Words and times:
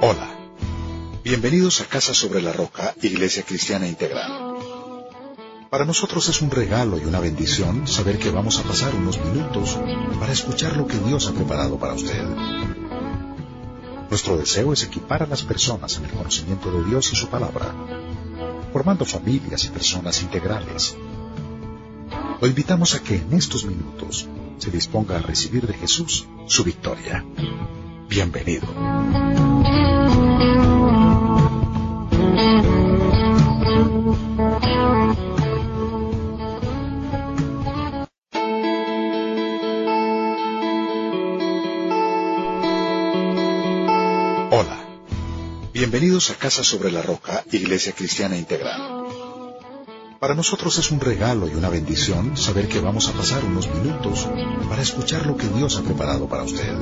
Hola, 0.00 0.28
bienvenidos 1.24 1.80
a 1.80 1.84
Casa 1.84 2.14
sobre 2.14 2.40
la 2.40 2.52
Roca, 2.52 2.94
Iglesia 3.02 3.42
Cristiana 3.42 3.86
Integral. 3.86 4.56
Para 5.70 5.84
nosotros 5.84 6.28
es 6.28 6.40
un 6.40 6.50
regalo 6.50 6.98
y 6.98 7.04
una 7.04 7.20
bendición 7.20 7.86
saber 7.86 8.18
que 8.18 8.30
vamos 8.30 8.58
a 8.58 8.62
pasar 8.62 8.94
unos 8.94 9.18
minutos 9.24 9.78
para 10.18 10.32
escuchar 10.32 10.76
lo 10.76 10.86
que 10.86 10.98
Dios 10.98 11.26
ha 11.28 11.32
preparado 11.32 11.78
para 11.78 11.94
usted. 11.94 12.24
Nuestro 14.08 14.38
deseo 14.38 14.72
es 14.72 14.84
equipar 14.84 15.22
a 15.22 15.26
las 15.26 15.42
personas 15.42 15.96
en 15.98 16.04
el 16.04 16.10
conocimiento 16.10 16.70
de 16.70 16.84
Dios 16.84 17.12
y 17.12 17.16
su 17.16 17.28
palabra, 17.28 17.74
formando 18.72 19.04
familias 19.04 19.64
y 19.64 19.68
personas 19.68 20.22
integrales 20.22 20.96
lo 22.40 22.46
invitamos 22.46 22.94
a 22.94 23.02
que 23.02 23.16
en 23.16 23.32
estos 23.32 23.64
minutos 23.64 24.28
se 24.58 24.70
disponga 24.70 25.16
a 25.16 25.22
recibir 25.22 25.66
de 25.66 25.74
Jesús 25.74 26.26
su 26.46 26.62
victoria. 26.62 27.24
Bienvenido. 28.08 28.68
Bienvenidos 46.18 46.36
a 46.36 46.42
Casa 46.48 46.64
sobre 46.64 46.90
la 46.90 47.00
Roca, 47.00 47.44
Iglesia 47.52 47.92
Cristiana 47.92 48.36
Integral. 48.36 49.06
Para 50.18 50.34
nosotros 50.34 50.76
es 50.76 50.90
un 50.90 50.98
regalo 50.98 51.46
y 51.46 51.54
una 51.54 51.68
bendición 51.68 52.36
saber 52.36 52.66
que 52.66 52.80
vamos 52.80 53.08
a 53.08 53.12
pasar 53.12 53.44
unos 53.44 53.72
minutos 53.72 54.26
para 54.68 54.82
escuchar 54.82 55.26
lo 55.26 55.36
que 55.36 55.46
Dios 55.46 55.76
ha 55.76 55.82
preparado 55.82 56.28
para 56.28 56.42
usted. 56.42 56.74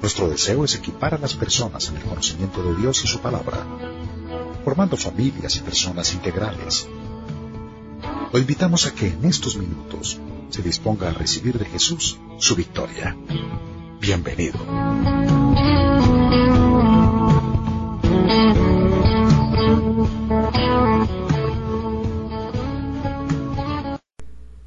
Nuestro 0.00 0.30
deseo 0.30 0.64
es 0.64 0.74
equipar 0.74 1.12
a 1.12 1.18
las 1.18 1.34
personas 1.34 1.86
en 1.90 1.98
el 1.98 2.02
conocimiento 2.04 2.62
de 2.62 2.80
Dios 2.80 3.04
y 3.04 3.08
su 3.08 3.20
palabra, 3.20 3.58
formando 4.64 4.96
familias 4.96 5.56
y 5.56 5.60
personas 5.60 6.14
integrales. 6.14 6.88
Lo 8.32 8.38
invitamos 8.38 8.86
a 8.86 8.94
que 8.94 9.08
en 9.08 9.26
estos 9.26 9.58
minutos 9.58 10.18
se 10.48 10.62
disponga 10.62 11.10
a 11.10 11.12
recibir 11.12 11.58
de 11.58 11.66
Jesús 11.66 12.16
su 12.38 12.56
victoria. 12.56 13.14
Bienvenido. 14.00 15.39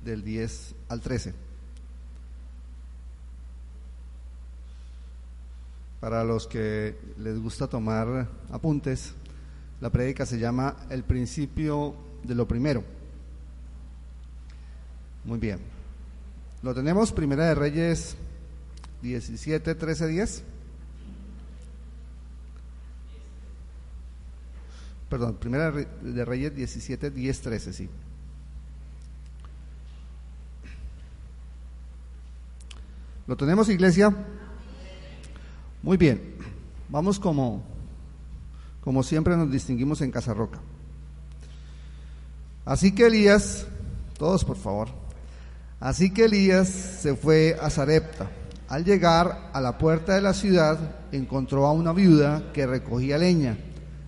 Del 0.03 0.23
10 0.23 0.75
al 0.89 1.01
13. 1.01 1.33
Para 5.99 6.23
los 6.23 6.47
que 6.47 6.97
les 7.17 7.39
gusta 7.39 7.67
tomar 7.67 8.27
apuntes, 8.51 9.13
la 9.79 9.89
prédica 9.89 10.25
se 10.25 10.37
llama 10.37 10.75
El 10.89 11.03
principio 11.03 11.95
de 12.23 12.35
lo 12.35 12.47
primero. 12.47 12.83
Muy 15.23 15.39
bien. 15.39 15.59
Lo 16.61 16.73
tenemos, 16.73 17.11
Primera 17.11 17.45
de 17.45 17.55
Reyes 17.55 18.17
17, 19.01 19.75
13, 19.75 20.07
10. 20.07 20.43
Perdón, 25.13 25.35
Primera 25.35 25.71
de 25.71 26.25
Reyes 26.25 26.55
17, 26.55 27.11
10, 27.11 27.41
13, 27.41 27.71
sí. 27.71 27.87
¿Lo 33.27 33.37
tenemos, 33.37 33.69
iglesia? 33.69 34.11
Muy 35.83 35.97
bien. 35.97 36.33
Vamos 36.89 37.19
como, 37.19 37.63
como 38.81 39.03
siempre 39.03 39.37
nos 39.37 39.51
distinguimos 39.51 40.01
en 40.01 40.09
Casa 40.09 40.33
Roca. 40.33 40.57
Así 42.65 42.95
que 42.95 43.05
Elías, 43.05 43.67
todos 44.17 44.43
por 44.43 44.57
favor, 44.57 44.87
así 45.79 46.11
que 46.11 46.25
Elías 46.25 46.69
se 46.69 47.15
fue 47.15 47.55
a 47.61 47.69
Zarepta. 47.69 48.31
Al 48.67 48.83
llegar 48.83 49.51
a 49.53 49.61
la 49.61 49.77
puerta 49.77 50.15
de 50.15 50.21
la 50.21 50.33
ciudad, 50.33 50.79
encontró 51.11 51.67
a 51.67 51.71
una 51.71 51.93
viuda 51.93 52.51
que 52.51 52.65
recogía 52.65 53.19
leña. 53.19 53.59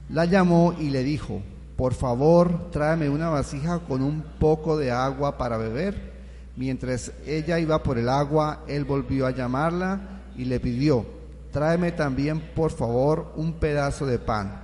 La 0.10 0.26
llamó 0.26 0.76
y 0.80 0.90
le 0.90 1.04
dijo, 1.04 1.42
por 1.76 1.94
favor, 1.94 2.70
tráeme 2.72 3.10
una 3.10 3.30
vasija 3.30 3.80
con 3.80 4.04
un 4.04 4.24
poco 4.40 4.78
de 4.78 4.92
agua 4.92 5.38
para 5.38 5.58
beber. 5.58 6.14
Mientras 6.56 7.12
ella 7.26 7.60
iba 7.60 7.82
por 7.82 7.98
el 7.98 8.08
agua, 8.08 8.64
él 8.68 8.86
volvió 8.86 9.26
a 9.26 9.32
llamarla 9.32 10.22
y 10.38 10.46
le 10.46 10.60
pidió, 10.60 11.06
tráeme 11.52 11.92
también 11.92 12.40
por 12.56 12.72
favor 12.72 13.34
un 13.36 13.54
pedazo 13.54 14.06
de 14.06 14.20
pan. 14.20 14.62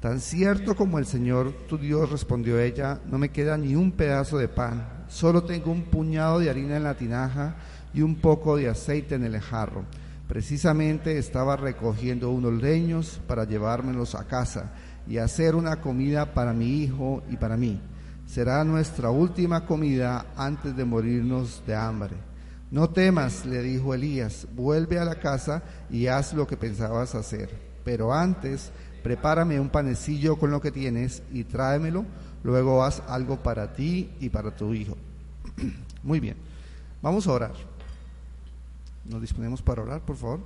Tan 0.00 0.20
cierto 0.20 0.74
como 0.74 0.98
el 0.98 1.06
Señor 1.06 1.52
tu 1.68 1.78
Dios 1.78 2.10
respondió 2.10 2.58
ella, 2.58 3.00
no 3.06 3.16
me 3.16 3.30
queda 3.30 3.56
ni 3.56 3.76
un 3.76 3.92
pedazo 3.92 4.38
de 4.38 4.48
pan, 4.48 5.04
solo 5.08 5.44
tengo 5.44 5.70
un 5.70 5.82
puñado 5.82 6.40
de 6.40 6.50
harina 6.50 6.76
en 6.76 6.84
la 6.84 6.94
tinaja 6.94 7.56
y 7.94 8.02
un 8.02 8.16
poco 8.16 8.56
de 8.56 8.68
aceite 8.68 9.14
en 9.14 9.24
el 9.24 9.38
jarro. 9.40 9.84
Precisamente 10.30 11.18
estaba 11.18 11.56
recogiendo 11.56 12.30
unos 12.30 12.62
leños 12.62 13.20
para 13.26 13.42
llevármelos 13.42 14.14
a 14.14 14.28
casa 14.28 14.70
y 15.08 15.18
hacer 15.18 15.56
una 15.56 15.80
comida 15.80 16.34
para 16.34 16.52
mi 16.52 16.84
hijo 16.84 17.24
y 17.28 17.36
para 17.36 17.56
mí 17.56 17.80
será 18.26 18.62
nuestra 18.62 19.10
última 19.10 19.66
comida 19.66 20.26
antes 20.36 20.76
de 20.76 20.84
morirnos 20.84 21.64
de 21.66 21.74
hambre. 21.74 22.14
No 22.70 22.90
temas, 22.90 23.44
le 23.44 23.60
dijo 23.60 23.92
Elías, 23.92 24.46
vuelve 24.54 25.00
a 25.00 25.04
la 25.04 25.16
casa 25.16 25.64
y 25.90 26.06
haz 26.06 26.32
lo 26.32 26.46
que 26.46 26.56
pensabas 26.56 27.16
hacer. 27.16 27.50
Pero 27.84 28.14
antes, 28.14 28.70
prepárame 29.02 29.58
un 29.58 29.68
panecillo 29.68 30.36
con 30.36 30.52
lo 30.52 30.60
que 30.60 30.70
tienes 30.70 31.24
y 31.32 31.42
tráemelo, 31.42 32.04
luego 32.44 32.84
haz 32.84 33.02
algo 33.08 33.42
para 33.42 33.72
ti 33.72 34.12
y 34.20 34.28
para 34.28 34.54
tu 34.54 34.74
hijo. 34.74 34.96
Muy 36.04 36.20
bien, 36.20 36.36
vamos 37.02 37.26
a 37.26 37.32
orar. 37.32 37.79
Nos 39.10 39.20
disponemos 39.20 39.60
para 39.60 39.82
orar, 39.82 40.02
por 40.02 40.14
favor. 40.14 40.38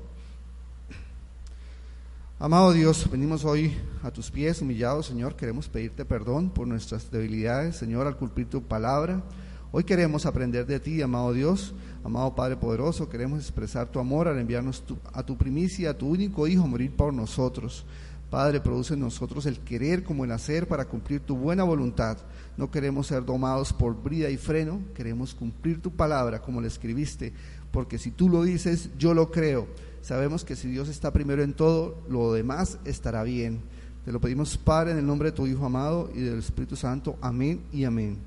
Amado 2.39 2.73
Dios, 2.73 3.07
venimos 3.11 3.45
hoy 3.45 3.77
a 4.03 4.11
tus 4.11 4.31
pies 4.31 4.63
humillados, 4.63 5.05
Señor. 5.05 5.37
Queremos 5.37 5.69
pedirte 5.69 6.07
perdón 6.07 6.49
por 6.49 6.67
nuestras 6.67 7.11
debilidades, 7.11 7.77
Señor, 7.77 8.07
al 8.07 8.17
cumplir 8.17 8.49
tu 8.49 8.63
palabra. 8.63 9.23
Hoy 9.71 9.85
queremos 9.85 10.25
aprender 10.25 10.65
de 10.65 10.81
ti, 10.81 11.03
amado 11.03 11.35
Dios, 11.35 11.75
amado 12.05 12.35
Padre 12.35 12.57
poderoso. 12.57 13.07
Queremos 13.07 13.41
expresar 13.41 13.89
tu 13.89 13.99
amor 13.99 14.29
al 14.29 14.39
enviarnos 14.39 14.83
a 15.13 15.23
tu 15.23 15.37
primicia, 15.37 15.91
a 15.91 15.99
tu 15.99 16.09
único 16.09 16.47
Hijo, 16.47 16.65
a 16.65 16.67
morir 16.67 16.97
por 16.97 17.13
nosotros. 17.13 17.85
Padre, 18.31 18.61
produce 18.61 18.95
en 18.95 19.01
nosotros 19.01 19.45
el 19.45 19.61
querer 19.61 20.03
como 20.03 20.25
el 20.25 20.33
hacer 20.33 20.67
para 20.67 20.87
cumplir 20.87 21.21
tu 21.21 21.37
buena 21.37 21.65
voluntad. 21.65 22.17
No 22.57 22.71
queremos 22.71 23.09
ser 23.09 23.27
domados 23.27 23.75
por 23.75 23.95
brida 24.03 24.31
y 24.31 24.39
freno, 24.39 24.81
queremos 24.95 25.35
cumplir 25.35 25.83
tu 25.83 25.91
palabra 25.91 26.41
como 26.41 26.61
la 26.61 26.67
escribiste, 26.67 27.33
porque 27.75 27.99
si 27.99 28.11
tú 28.11 28.31
lo 28.31 28.43
dices, 28.43 28.89
yo 28.97 29.13
lo 29.13 29.31
creo 29.31 29.69
Sabemos 30.05 30.45
que 30.45 30.55
si 30.55 30.69
Dios 30.69 30.91
está 30.91 31.15
primero 31.15 31.43
en 31.43 31.55
todo, 31.55 31.97
lo 32.11 32.35
demás 32.35 32.79
estará 32.85 33.23
bien. 33.23 33.63
Te 34.05 34.13
lo 34.13 34.21
pedimos, 34.21 34.59
Padre, 34.59 34.93
en 34.93 34.99
el 34.99 35.07
nombre 35.07 35.31
de 35.31 35.37
tu 35.37 35.47
Hijo 35.47 35.65
amado 35.65 36.11
y 36.15 36.21
del 36.21 36.41
Espíritu 36.41 36.77
Santo. 36.77 37.17
Amén 37.23 37.63
y 37.73 37.85
amén. 37.85 38.19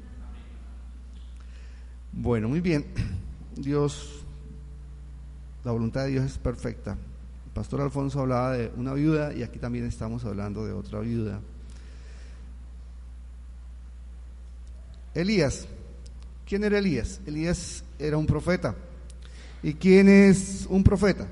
Bueno, 2.12 2.50
muy 2.50 2.62
bien. 2.62 2.88
Dios, 3.56 4.26
la 5.64 5.72
voluntad 5.72 6.06
de 6.06 6.14
Dios 6.14 6.26
es 6.26 6.40
perfecta. 6.40 6.94
El 6.94 7.52
pastor 7.54 7.82
Alfonso 7.82 8.22
hablaba 8.22 8.54
de 8.54 8.72
una 8.76 8.96
viuda 8.96 9.32
y 9.36 9.44
aquí 9.44 9.60
también 9.60 9.86
estamos 9.86 10.26
hablando 10.26 10.66
de 10.66 10.74
otra 10.74 11.00
viuda. 11.02 11.42
Elías. 15.14 15.68
¿Quién 16.48 16.64
era 16.64 16.80
Elías? 16.80 17.22
Elías 17.28 17.84
era 18.00 18.18
un 18.18 18.26
profeta. 18.26 18.74
¿Y 19.64 19.74
quién 19.74 20.08
es 20.08 20.68
un 20.70 20.84
profeta? 20.84 21.28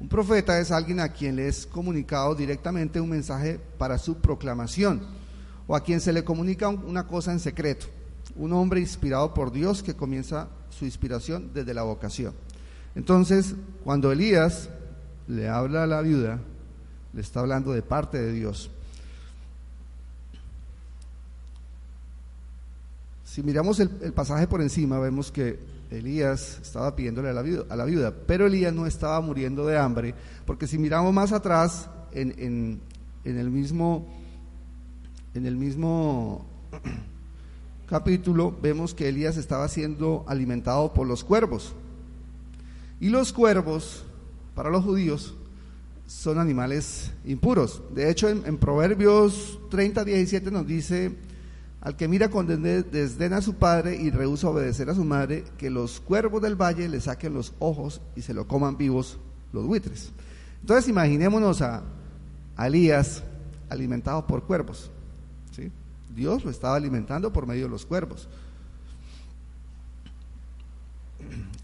Un 0.00 0.08
profeta 0.08 0.58
es 0.60 0.70
alguien 0.70 1.00
a 1.00 1.08
quien 1.08 1.36
le 1.36 1.48
es 1.48 1.66
comunicado 1.66 2.34
directamente 2.34 3.00
un 3.00 3.10
mensaje 3.10 3.58
para 3.78 3.98
su 3.98 4.18
proclamación 4.18 5.02
o 5.66 5.74
a 5.74 5.82
quien 5.82 6.00
se 6.00 6.12
le 6.12 6.24
comunica 6.24 6.68
una 6.68 7.06
cosa 7.06 7.32
en 7.32 7.40
secreto. 7.40 7.86
un 8.36 8.52
hombre 8.52 8.78
inspirado 8.78 9.34
por 9.34 9.50
Dios 9.50 9.82
que 9.82 9.94
comienza 9.94 10.48
su 10.70 10.84
inspiración 10.84 11.50
desde 11.52 11.74
la 11.74 11.82
vocación. 11.82 12.34
Entonces, 12.94 13.54
cuando 13.82 14.12
Elías 14.12 14.68
le 15.26 15.48
habla 15.48 15.82
a 15.82 15.86
la 15.86 16.02
viuda, 16.02 16.40
le 17.12 17.20
está 17.20 17.40
hablando 17.40 17.72
de 17.72 17.82
parte 17.82 18.18
de 18.18 18.32
Dios. 18.32 18.70
Si 23.24 23.42
miramos 23.42 23.78
el, 23.80 23.88
pasaje 24.12 24.46
por 24.46 24.62
encima, 24.62 24.98
vemos 24.98 25.30
que 25.30 25.58
Elías 25.90 26.58
estaba 26.62 26.94
pidiéndole 26.94 27.30
a 27.30 27.32
la, 27.32 27.84
viuda, 27.84 28.14
pero 28.26 28.46
Elías 28.46 28.74
no 28.74 28.86
estaba 28.86 29.20
muriendo 29.20 29.66
de 29.66 29.78
hambre, 29.78 30.14
porque 30.46 30.66
si 30.66 30.78
miramos 30.78 31.12
más 31.12 31.32
atrás, 31.32 31.88
en, 32.12 32.80
en 33.24 33.38
el 33.38 33.50
mismo, 33.50 34.06
en 35.34 35.46
capítulo, 37.86 38.56
vemos 38.60 38.94
que 38.94 39.08
Elías 39.08 39.36
estaba 39.36 39.68
siendo 39.68 40.24
alimentado 40.26 40.92
por 40.92 41.06
los 41.06 41.24
cuervos. 41.24 41.74
Y 43.00 43.10
los 43.10 43.32
cuervos, 43.32 44.04
para 44.54 44.70
los 44.70 44.84
judíos, 44.84 45.34
son 46.06 46.38
animales 46.38 47.12
impuros. 47.24 47.82
De 47.94 48.10
hecho, 48.10 48.28
en, 48.28 48.56
Proverbios 48.56 49.58
30, 49.70 50.04
17 50.04 50.50
nos 50.50 50.66
dice, 50.66 51.14
al 51.88 51.96
que 51.96 52.06
mira 52.06 52.28
con 52.28 52.46
desdén 52.46 53.32
a 53.32 53.40
su 53.40 53.54
padre 53.54 53.96
y 53.96 54.10
rehúsa 54.10 54.50
obedecer 54.50 54.90
a 54.90 54.94
su 54.94 55.04
madre, 55.06 55.44
que 55.56 55.70
los 55.70 56.00
cuervos 56.00 56.42
del 56.42 56.54
valle 56.54 56.86
le 56.86 57.00
saquen 57.00 57.32
los 57.32 57.54
ojos 57.60 58.02
y 58.14 58.20
se 58.20 58.34
lo 58.34 58.46
coman 58.46 58.76
vivos 58.76 59.16
los 59.54 59.64
buitres. 59.64 60.12
Entonces 60.60 60.86
imaginémonos 60.90 61.62
a, 61.62 61.82
Elías 62.58 63.22
alimentado 63.70 64.26
por 64.26 64.42
cuervos. 64.42 64.90
¿sí? 65.56 65.72
Dios 66.14 66.44
lo 66.44 66.50
estaba 66.50 66.76
alimentando 66.76 67.32
por 67.32 67.46
medio 67.46 67.62
de 67.64 67.70
los 67.70 67.86
cuervos. 67.86 68.28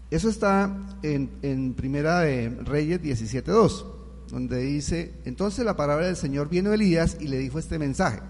Eso 0.09 0.27
está 0.27 0.75
en, 1.03 1.29
en 1.43 1.75
Primera 1.75 2.21
de 2.21 2.49
Reyes 2.65 2.99
17.2 2.99 3.85
donde 4.31 4.57
dice, 4.57 5.13
entonces 5.25 5.63
la 5.63 5.75
palabra 5.75 6.07
del 6.07 6.15
Señor 6.15 6.49
vino 6.49 6.73
Elías 6.73 7.17
y 7.19 7.27
le 7.27 7.37
dijo 7.37 7.59
este 7.59 7.77
mensaje, 7.77 8.21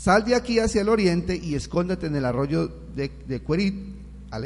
sal 0.00 0.24
de 0.24 0.34
aquí 0.34 0.58
hacia 0.58 0.80
el 0.80 0.88
oriente 0.88 1.36
y 1.36 1.54
escóndete 1.54 2.06
en 2.06 2.16
el 2.16 2.24
arroyo 2.24 2.72
de, 2.96 3.10
Querit, 3.46 3.74
al 4.30 4.44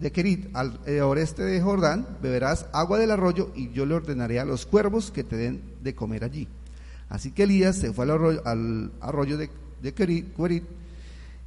de 0.00 0.10
Querit, 0.10 0.48
al 0.56 0.80
eh, 0.86 1.02
oeste 1.02 1.44
de 1.44 1.60
Jordán, 1.60 2.18
beberás 2.20 2.66
agua 2.72 2.98
del 2.98 3.12
arroyo 3.12 3.52
y 3.54 3.70
yo 3.70 3.86
le 3.86 3.94
ordenaré 3.94 4.40
a 4.40 4.44
los 4.44 4.66
cuervos 4.66 5.12
que 5.12 5.22
te 5.22 5.36
den 5.36 5.62
de 5.84 5.94
comer 5.94 6.24
allí. 6.24 6.48
Así 7.08 7.30
que 7.30 7.44
Elías 7.44 7.76
se 7.76 7.92
fue 7.92 8.04
al 8.06 8.90
arroyo, 9.00 9.38
de, 9.38 9.94
Querit 9.94 10.64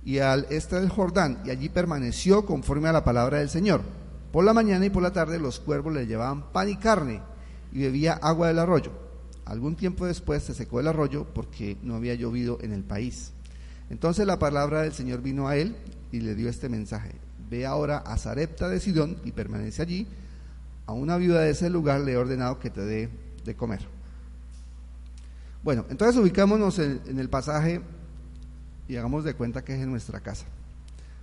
y 0.05 0.19
al 0.19 0.47
este 0.49 0.77
del 0.77 0.87
Jordán 0.87 1.41
y 1.43 1.49
allí 1.49 1.67
permaneció 1.67 2.45
conforme 2.45 2.87
a 2.87 2.93
la 2.93 3.03
palabra 3.03 3.39
del 3.39 3.49
Señor. 3.49 3.81
Por 4.31 4.45
la 4.45 4.53
mañana 4.53 4.85
y 4.85 4.89
por 4.89 5.03
la 5.03 5.11
tarde 5.11 5.39
los 5.39 5.59
cuervos 5.59 5.93
le 5.93 6.07
llevaban 6.07 6.53
pan 6.53 6.69
y 6.69 6.77
carne 6.77 7.21
y 7.73 7.79
bebía 7.79 8.13
agua 8.13 8.47
del 8.47 8.59
arroyo. 8.59 9.02
Algún 9.53 9.75
tiempo 9.75 10.07
después 10.07 10.41
se 10.41 10.55
secó 10.55 10.79
el 10.79 10.87
arroyo 10.87 11.27
porque 11.31 11.77
no 11.83 11.93
había 11.93 12.15
llovido 12.15 12.57
en 12.61 12.73
el 12.73 12.83
país. 12.83 13.33
Entonces 13.91 14.25
la 14.25 14.39
palabra 14.39 14.81
del 14.81 14.93
Señor 14.93 15.21
vino 15.21 15.47
a 15.47 15.55
él 15.55 15.75
y 16.11 16.21
le 16.21 16.33
dio 16.33 16.49
este 16.49 16.69
mensaje. 16.69 17.11
Ve 17.51 17.67
ahora 17.67 17.99
a 17.99 18.17
Zarepta 18.17 18.67
de 18.67 18.79
Sidón 18.79 19.17
y 19.23 19.31
permanece 19.31 19.83
allí. 19.83 20.07
A 20.87 20.93
una 20.93 21.17
viuda 21.17 21.41
de 21.41 21.51
ese 21.51 21.69
lugar 21.69 22.01
le 22.01 22.13
he 22.13 22.17
ordenado 22.17 22.57
que 22.57 22.71
te 22.71 22.81
dé 22.81 23.09
de 23.45 23.55
comer. 23.55 23.81
Bueno, 25.61 25.85
entonces 25.91 26.19
ubicámonos 26.19 26.79
en, 26.79 26.99
en 27.05 27.19
el 27.19 27.29
pasaje 27.29 27.79
y 28.87 28.95
hagamos 28.95 29.23
de 29.23 29.35
cuenta 29.35 29.63
que 29.63 29.75
es 29.75 29.81
en 29.83 29.91
nuestra 29.91 30.19
casa. 30.19 30.47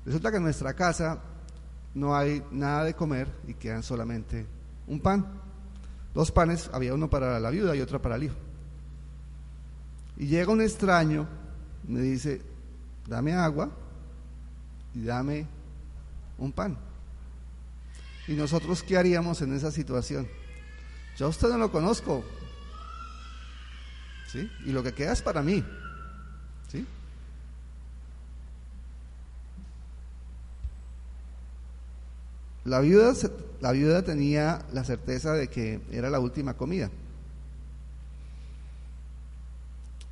Resulta 0.06 0.30
que 0.30 0.36
en 0.36 0.44
nuestra 0.44 0.74
casa 0.74 1.18
no 1.96 2.16
hay 2.16 2.44
nada 2.52 2.84
de 2.84 2.94
comer 2.94 3.26
y 3.48 3.54
quedan 3.54 3.82
solamente 3.82 4.46
un 4.86 5.00
pan. 5.00 5.49
Dos 6.14 6.32
panes, 6.32 6.70
había 6.72 6.94
uno 6.94 7.08
para 7.08 7.38
la 7.38 7.50
viuda 7.50 7.76
y 7.76 7.80
otro 7.80 8.02
para 8.02 8.16
el 8.16 8.24
hijo. 8.24 8.36
Y 10.16 10.26
llega 10.26 10.52
un 10.52 10.60
extraño, 10.60 11.26
me 11.86 12.00
dice, 12.00 12.42
dame 13.06 13.32
agua 13.32 13.70
y 14.94 15.04
dame 15.04 15.46
un 16.38 16.52
pan. 16.52 16.76
¿Y 18.26 18.34
nosotros 18.34 18.82
qué 18.82 18.96
haríamos 18.96 19.40
en 19.42 19.54
esa 19.54 19.70
situación? 19.70 20.28
Yo 21.16 21.28
usted 21.28 21.48
no 21.48 21.58
lo 21.58 21.72
conozco. 21.72 22.24
¿Sí? 24.28 24.50
Y 24.64 24.72
lo 24.72 24.82
que 24.82 24.94
queda 24.94 25.12
es 25.12 25.22
para 25.22 25.42
mí. 25.42 25.64
La 32.70 32.78
viuda, 32.78 33.12
la 33.60 33.72
viuda 33.72 34.04
tenía 34.04 34.64
la 34.72 34.84
certeza 34.84 35.32
de 35.32 35.48
que 35.48 35.80
era 35.90 36.08
la 36.08 36.20
última 36.20 36.54
comida. 36.54 36.88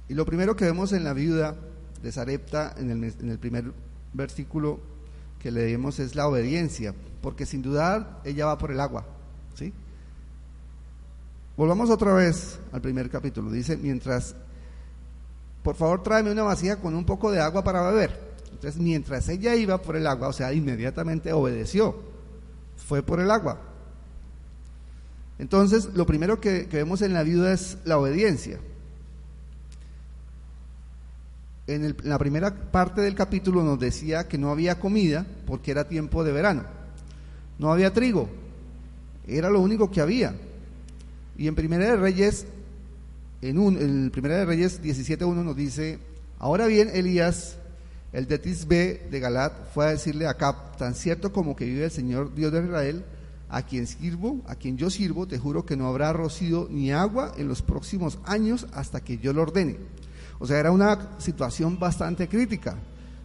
Y 0.09 0.15
lo 0.15 0.27
primero 0.27 0.57
que 0.57 0.65
vemos 0.65 0.93
en 0.93 1.05
la 1.05 1.13
viuda 1.13 1.55
de 2.03 2.11
Sarepta, 2.11 2.75
en 2.77 3.05
el, 3.05 3.39
primer 3.39 3.73
versículo 4.13 4.81
que 5.41 5.53
leemos, 5.53 6.01
es 6.01 6.17
la 6.17 6.27
obediencia, 6.27 6.97
porque 7.23 7.47
sin 7.47 7.63
dudar 7.63 8.21
ella 8.25 8.47
va 8.47 8.59
por 8.59 8.73
el 8.73 8.81
agua. 8.81 9.07
¿sí? 9.55 9.73
Volvamos 11.57 11.91
otra 11.91 12.13
vez 12.13 12.59
al 12.73 12.81
primer 12.81 13.09
capítulo. 13.09 13.53
Dice, 13.53 13.77
mientras, 13.77 14.35
por 15.63 15.77
favor 15.77 16.03
tráeme 16.03 16.33
una 16.33 16.43
vasija 16.43 16.81
con 16.81 16.97
un 16.97 17.05
poco 17.05 17.31
de 17.31 17.41
agua 17.41 17.63
para 17.63 17.89
beber. 17.89 18.19
Entonces, 18.51 18.81
mientras 18.81 19.29
ella 19.29 19.55
iba 19.55 19.81
por 19.81 19.95
el 19.95 20.09
agua, 20.09 20.27
o 20.27 20.33
sea, 20.33 20.53
inmediatamente 20.53 21.33
obedeció 21.33 22.18
fue 22.79 23.03
por 23.03 23.21
el 23.21 23.31
agua. 23.31 23.61
Entonces, 25.39 25.91
lo 25.95 26.07
primero 26.07 26.41
que, 26.41 26.67
vemos 26.71 27.03
en 27.03 27.13
la 27.13 27.23
viuda 27.23 27.53
es 27.53 27.79
la 27.85 27.99
obediencia. 27.99 28.59
En, 31.67 31.97
la 32.03 32.19
primera 32.19 32.55
parte 32.55 33.03
del 33.03 33.15
capítulo 33.15 33.63
nos 33.63 33.79
decía 33.79 34.27
que 34.27 34.39
no 34.39 34.51
había 34.51 34.81
comida 34.81 35.27
porque 35.47 35.71
era 35.71 35.89
tiempo 35.89 36.25
de 36.25 36.33
verano. 36.33 36.65
No 37.59 37.71
había 37.71 37.93
trigo. 37.93 38.29
Era 39.27 39.51
lo 39.51 39.61
único 39.61 39.91
que 39.91 40.01
había. 40.01 40.35
Y 41.37 41.47
en 41.47 41.55
Primera 41.55 41.85
de 41.85 41.97
Reyes, 41.97 42.47
en, 43.43 43.59
un, 43.59 43.77
en 43.77 44.11
Primera 44.11 44.39
de 44.39 44.45
Reyes 44.45 44.83
17.1 44.83 45.35
nos 45.45 45.55
dice, 45.55 45.99
ahora 46.39 46.67
bien, 46.67 46.91
Elías 46.93 47.59
el 48.13 48.27
de 48.27 48.39
Tisbe 48.39 49.09
de 49.11 49.21
Galat 49.21 49.73
fue 49.75 49.87
a 49.87 49.91
decirle 49.91 50.27
a 50.27 50.35
Cap, 50.35 50.77
tan 50.79 50.95
cierto 50.95 51.33
como 51.33 51.55
que 51.55 51.67
vive 51.67 51.85
el 51.85 51.91
Señor 51.91 52.35
Dios 52.35 52.53
de 52.53 52.65
Israel, 52.65 53.05
a 53.51 53.63
quien 53.63 53.87
sirvo, 53.87 54.41
a 54.47 54.55
quien 54.55 54.77
yo 54.77 54.91
sirvo, 54.91 55.27
te 55.27 55.39
juro 55.39 55.65
que 55.65 55.77
no 55.77 55.87
habrá 55.87 56.13
rocío 56.13 56.69
ni 56.71 56.93
agua 56.93 57.33
en 57.37 57.49
los 57.49 57.63
próximos 57.63 58.19
años 58.25 58.67
hasta 58.73 59.01
que 59.01 59.19
yo 59.19 59.33
lo 59.33 59.43
ordene. 59.43 59.77
O 60.39 60.47
sea, 60.47 60.59
era 60.59 60.71
una 60.71 61.19
situación 61.19 61.79
bastante 61.79 62.29
crítica. 62.29 62.77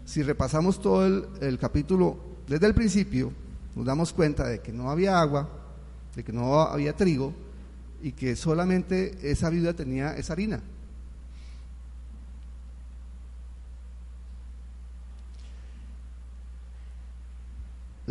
Si 0.05 0.23
repasamos 0.23 0.81
todo 0.81 1.05
el, 1.05 1.25
el 1.41 1.57
capítulo 1.57 2.17
desde 2.47 2.67
el 2.67 2.73
principio, 2.73 3.31
nos 3.75 3.85
damos 3.85 4.13
cuenta 4.13 4.47
de 4.47 4.59
que 4.59 4.71
no 4.71 4.89
había 4.89 5.19
agua, 5.19 5.49
de 6.15 6.23
que 6.23 6.33
no 6.33 6.61
había 6.61 6.95
trigo 6.95 7.33
y 8.01 8.11
que 8.11 8.35
solamente 8.35 9.17
esa 9.23 9.49
viuda 9.49 9.73
tenía 9.73 10.15
esa 10.15 10.33
harina. 10.33 10.61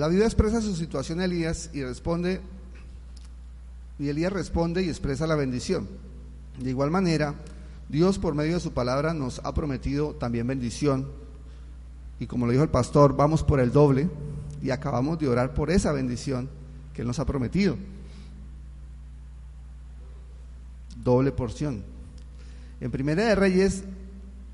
La 0.02 0.08
viuda 0.08 0.24
expresa 0.24 0.60
su 0.60 0.74
situación 0.74 1.20
a 1.20 1.26
Elías 1.26 1.70
y 1.72 1.84
responde, 1.84 2.40
y 4.00 4.08
Elías 4.08 4.32
responde 4.32 4.82
y 4.82 4.88
expresa 4.88 5.28
la 5.28 5.36
bendición. 5.36 5.86
De 6.58 6.70
igual 6.70 6.90
manera, 6.90 7.36
Dios 7.88 8.18
por 8.18 8.34
medio 8.34 8.54
de 8.54 8.60
su 8.60 8.72
palabra 8.72 9.14
nos 9.14 9.38
ha 9.44 9.54
prometido 9.54 10.16
también 10.16 10.48
bendición. 10.48 11.06
Y 12.18 12.26
como 12.26 12.46
lo 12.46 12.50
dijo 12.50 12.64
el 12.64 12.68
pastor, 12.68 13.14
vamos 13.14 13.44
por 13.44 13.60
el 13.60 13.70
doble 13.70 14.10
y 14.60 14.70
acabamos 14.70 15.20
de 15.20 15.28
orar 15.28 15.54
por 15.54 15.70
esa 15.70 15.92
bendición 15.92 16.50
que 16.94 17.02
Él 17.02 17.06
nos 17.06 17.20
ha 17.20 17.24
prometido. 17.24 17.76
Doble 20.96 21.30
porción. 21.30 21.84
En 22.80 22.90
Primera 22.90 23.24
de 23.26 23.36
Reyes 23.36 23.84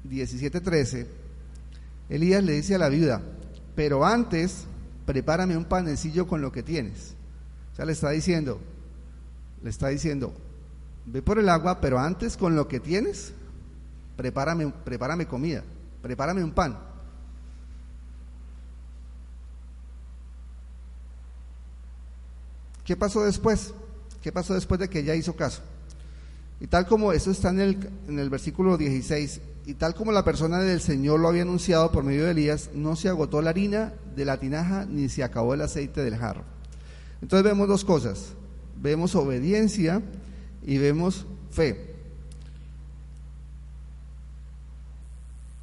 17:13, 0.06 1.06
Elías 2.10 2.44
le 2.44 2.52
dice 2.52 2.74
a 2.74 2.78
la 2.78 2.90
viuda, 2.90 3.22
pero 3.74 4.04
antes 4.04 4.66
prepárame 5.08 5.56
un 5.56 5.64
panecillo 5.64 6.26
con 6.26 6.42
lo 6.42 6.52
que 6.52 6.62
tienes. 6.62 7.14
O 7.72 7.76
sea, 7.76 7.86
le 7.86 7.92
está 7.92 8.10
diciendo, 8.10 8.60
le 9.62 9.70
está 9.70 9.88
diciendo, 9.88 10.34
ve 11.06 11.22
por 11.22 11.38
el 11.38 11.48
agua, 11.48 11.80
pero 11.80 11.98
antes 11.98 12.36
con 12.36 12.54
lo 12.54 12.68
que 12.68 12.78
tienes, 12.78 13.32
prepárame, 14.18 14.68
prepárame 14.84 15.26
comida, 15.26 15.64
prepárame 16.02 16.44
un 16.44 16.52
pan. 16.52 16.78
¿Qué 22.84 22.94
pasó 22.94 23.24
después? 23.24 23.72
¿Qué 24.20 24.30
pasó 24.30 24.52
después 24.52 24.78
de 24.78 24.90
que 24.90 24.98
ella 24.98 25.14
hizo 25.14 25.34
caso? 25.34 25.62
Y 26.60 26.66
tal 26.66 26.86
como 26.86 27.14
eso 27.14 27.30
está 27.30 27.48
en 27.48 27.60
el, 27.60 27.90
en 28.08 28.18
el 28.18 28.28
versículo 28.28 28.76
16, 28.76 29.40
y 29.68 29.74
tal 29.74 29.94
como 29.94 30.12
la 30.12 30.24
persona 30.24 30.60
del 30.60 30.80
Señor 30.80 31.20
lo 31.20 31.28
había 31.28 31.42
anunciado 31.42 31.92
por 31.92 32.02
medio 32.02 32.24
de 32.24 32.30
Elías, 32.30 32.70
no 32.72 32.96
se 32.96 33.10
agotó 33.10 33.42
la 33.42 33.50
harina 33.50 33.92
de 34.16 34.24
la 34.24 34.40
tinaja 34.40 34.86
ni 34.86 35.10
se 35.10 35.22
acabó 35.22 35.52
el 35.52 35.60
aceite 35.60 36.02
del 36.02 36.16
jarro. 36.16 36.42
Entonces 37.20 37.44
vemos 37.44 37.68
dos 37.68 37.84
cosas. 37.84 38.32
Vemos 38.80 39.14
obediencia 39.14 40.00
y 40.66 40.78
vemos 40.78 41.26
fe. 41.50 41.94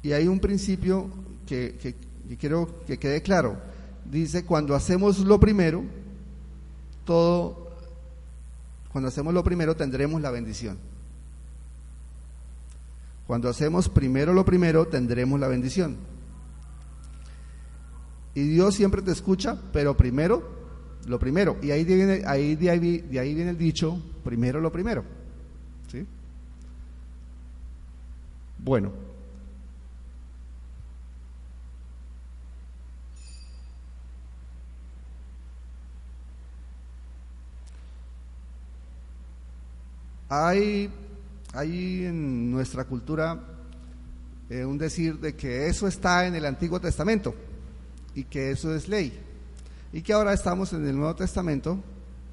Y 0.04 0.12
hay 0.12 0.28
un 0.28 0.38
principio 0.38 1.10
que, 1.44 1.96
quiero 2.38 2.84
que 2.86 2.98
quede 2.98 3.22
claro. 3.22 3.56
Dice, 4.04 4.44
cuando 4.44 4.76
hacemos 4.76 5.18
lo 5.18 5.40
primero, 5.40 5.82
todo, 7.04 7.72
cuando 8.92 9.08
hacemos 9.08 9.34
lo 9.34 9.42
primero 9.42 9.74
tendremos 9.74 10.20
la 10.20 10.30
bendición. 10.30 10.78
Cuando 13.26 13.48
hacemos 13.48 13.88
primero 13.88 14.32
lo 14.32 14.44
primero, 14.44 14.86
tendremos 14.86 15.40
la 15.40 15.48
bendición. 15.48 15.96
Y 18.34 18.42
Dios 18.42 18.74
siempre 18.74 19.02
te 19.02 19.10
escucha, 19.12 19.58
pero 19.72 19.96
primero 19.96 20.56
lo 21.06 21.18
primero. 21.18 21.56
Y 21.62 21.70
ahí 21.70 21.84
viene, 21.84 22.22
ahí, 22.26 22.54
de, 22.54 22.70
ahí, 22.70 22.98
de 22.98 23.18
ahí 23.18 23.34
viene 23.34 23.50
el 23.50 23.58
dicho, 23.58 24.00
primero 24.22 24.60
lo 24.60 24.70
primero. 24.70 25.04
¿Sí? 25.90 26.06
Bueno. 28.58 28.92
Hay, 40.28 40.90
hay 41.56 42.04
en 42.04 42.50
nuestra 42.50 42.84
cultura 42.84 43.40
eh, 44.50 44.64
un 44.64 44.76
decir 44.76 45.18
de 45.18 45.34
que 45.34 45.66
eso 45.68 45.88
está 45.88 46.26
en 46.26 46.34
el 46.34 46.44
Antiguo 46.44 46.78
Testamento 46.80 47.34
y 48.14 48.24
que 48.24 48.50
eso 48.50 48.74
es 48.74 48.88
ley 48.88 49.26
y 49.92 50.02
que 50.02 50.12
ahora 50.12 50.34
estamos 50.34 50.74
en 50.74 50.86
el 50.86 50.94
Nuevo 50.94 51.14
Testamento, 51.16 51.78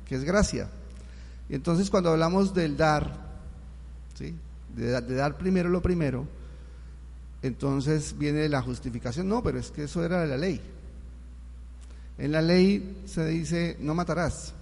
que 0.06 0.16
es 0.16 0.26
gracia. 0.26 0.68
Y 1.48 1.56
entonces 1.56 1.90
cuando 1.90 2.10
hablamos 2.10 2.54
del 2.54 2.76
dar, 2.76 3.40
¿sí? 4.16 4.36
de, 4.76 5.02
dar 5.02 5.38
primero 5.38 5.70
lo 5.70 5.82
primero, 5.82 6.28
entonces 7.42 8.18
viene 8.18 8.50
la 8.50 8.62
justificación, 8.62 9.30
no, 9.30 9.42
pero 9.42 9.60
es 9.60 9.72
que 9.72 9.86
eso 9.86 10.04
era 10.04 10.26
la 10.26 10.36
ley. 10.36 10.60
En 12.18 12.34
la 12.34 12.42
ley 12.42 13.04
se 13.06 13.26
dice, 13.26 13.78
no 13.80 13.96
matarás. 13.96 14.54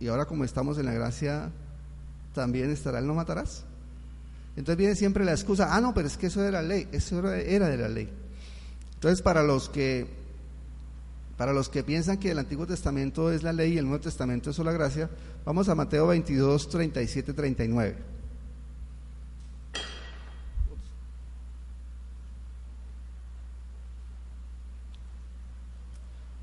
Y 0.00 0.08
ahora 0.08 0.24
como 0.24 0.42
estamos 0.42 0.76
en 0.78 0.86
la 0.86 0.92
gracia, 0.92 1.50
también 2.34 2.72
estará 2.72 2.98
el 2.98 3.06
no 3.06 3.14
matarás. 3.14 3.64
Entonces 4.60 4.76
viene 4.76 4.94
siempre 4.94 5.24
la 5.24 5.32
excusa, 5.32 5.74
ah, 5.74 5.80
no, 5.80 5.94
pero 5.94 6.06
es 6.06 6.18
que 6.18 6.26
eso 6.26 6.42
era 6.42 6.60
la 6.60 6.68
ley, 6.68 6.86
eso 6.92 7.18
era 7.32 7.66
de 7.70 7.78
la 7.78 7.88
ley. 7.88 8.10
Entonces 8.92 9.22
para 9.22 9.42
los 9.42 9.70
que 9.70 10.06
para 11.38 11.54
los 11.54 11.70
que 11.70 11.82
piensan 11.82 12.18
que 12.18 12.30
el 12.30 12.38
Antiguo 12.38 12.66
Testamento 12.66 13.32
es 13.32 13.42
la 13.42 13.54
ley 13.54 13.72
y 13.72 13.78
el 13.78 13.86
Nuevo 13.86 14.02
Testamento 14.02 14.50
es 14.50 14.56
solo 14.56 14.70
la 14.70 14.76
gracia, 14.76 15.08
vamos 15.46 15.70
a 15.70 15.74
Mateo 15.74 16.08
22, 16.08 16.68
37, 16.68 17.32
39. 17.32 17.96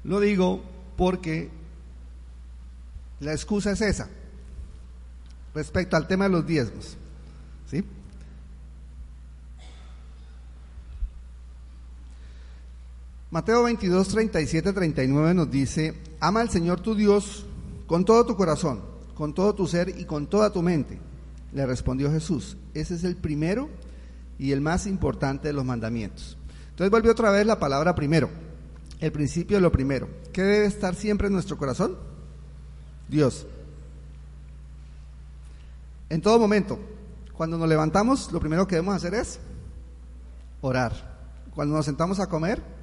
Lo 0.06 0.20
digo 0.20 0.64
porque 0.96 1.52
la 3.20 3.34
excusa 3.34 3.74
es 3.74 3.82
esa, 3.82 4.10
respecto 5.54 5.96
al 5.96 6.08
tema 6.08 6.26
de 6.26 6.32
los 6.32 6.48
diezmos. 6.48 6.98
¿sí? 7.70 7.84
Mateo 13.30 13.64
22, 13.64 14.08
37, 14.08 14.72
39 14.72 15.34
nos 15.34 15.52
dice, 15.52 15.94
ama 16.22 16.40
al 16.40 16.50
Señor 16.50 16.80
tu 16.80 16.96
Dios 16.96 17.46
con 17.86 18.06
todo 18.06 18.26
tu 18.26 18.38
corazón, 18.38 18.82
con 19.16 19.34
todo 19.34 19.54
tu 19.54 19.68
ser 19.68 19.90
y 20.00 20.06
con 20.06 20.28
toda 20.28 20.54
tu 20.54 20.62
mente. 20.62 20.98
Le 21.52 21.66
respondió 21.66 22.10
Jesús, 22.10 22.56
ese 22.74 22.96
es 22.96 23.04
el 23.04 23.18
primero 23.18 23.70
y 24.40 24.54
el 24.54 24.62
más 24.62 24.88
importante 24.88 25.50
de 25.50 25.54
los 25.54 25.66
mandamientos. 25.66 26.38
Entonces 26.70 26.90
volvió 26.90 27.12
otra 27.12 27.30
vez 27.30 27.46
la 27.46 27.60
palabra 27.60 27.96
primero, 27.96 28.30
el 29.02 29.12
principio 29.12 29.58
de 29.58 29.62
lo 29.62 29.74
primero. 29.74 30.08
¿Qué 30.32 30.44
debe 30.44 30.66
estar 30.66 30.96
siempre 30.96 31.28
en 31.28 31.34
nuestro 31.34 31.58
corazón? 31.58 31.98
Dios. 33.10 33.46
En 36.10 36.22
todo 36.22 36.40
momento, 36.40 36.80
cuando 37.34 37.58
nos 37.58 37.68
levantamos, 37.68 38.32
lo 38.32 38.40
primero 38.40 38.66
que 38.68 38.76
debemos 38.76 38.96
hacer 38.96 39.16
es 39.16 39.40
orar. 40.62 41.18
Cuando 41.54 41.76
nos 41.76 41.86
sentamos 41.86 42.22
a 42.22 42.28
comer, 42.28 42.77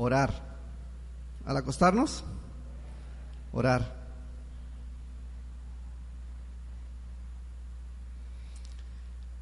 Orar. 0.00 0.32
Al 1.44 1.56
acostarnos, 1.56 2.22
orar. 3.52 3.96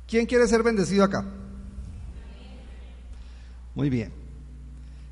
¿Quién 0.09 0.25
quiere 0.25 0.49
ser 0.49 0.63
bendecido 0.63 1.05
acá? 1.05 1.27
Muy 3.75 3.91
bien. 3.91 4.13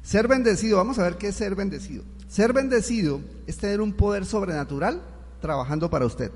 Ser 0.03 0.29
bendecido, 0.29 0.79
vamos 0.79 0.99
a 0.99 1.03
ver 1.03 1.19
qué 1.19 1.29
es 1.29 1.35
ser 1.35 1.55
bendecido. 1.55 2.05
Ser 2.27 2.55
bendecido 2.55 3.21
es 3.47 3.59
tener 3.59 3.83
un 3.83 3.93
poder 3.93 4.25
sobrenatural 4.25 5.03
trabajando 5.43 5.91
para 5.91 6.07
usted. 6.07 6.31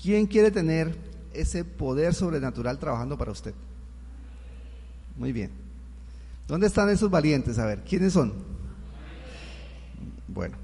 ¿Quién 0.00 0.26
quiere 0.26 0.52
tener 0.52 0.96
ese 1.32 1.64
poder 1.64 2.14
sobrenatural 2.14 2.78
trabajando 2.78 3.18
para 3.18 3.32
usted? 3.32 3.54
Muy 5.16 5.32
bien. 5.32 5.71
¿Dónde 6.52 6.66
están 6.66 6.90
esos 6.90 7.10
valientes? 7.10 7.58
A 7.58 7.64
ver, 7.64 7.82
¿quiénes 7.82 8.12
son? 8.12 8.34
Bueno. 10.28 10.54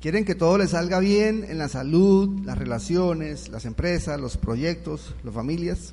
Quieren 0.00 0.24
que 0.24 0.34
todo 0.34 0.56
les 0.56 0.70
salga 0.70 1.00
bien 1.00 1.44
en 1.46 1.58
la 1.58 1.68
salud, 1.68 2.40
las 2.42 2.56
relaciones, 2.56 3.50
las 3.50 3.66
empresas, 3.66 4.18
los 4.18 4.38
proyectos, 4.38 5.14
las 5.22 5.34
familias. 5.34 5.92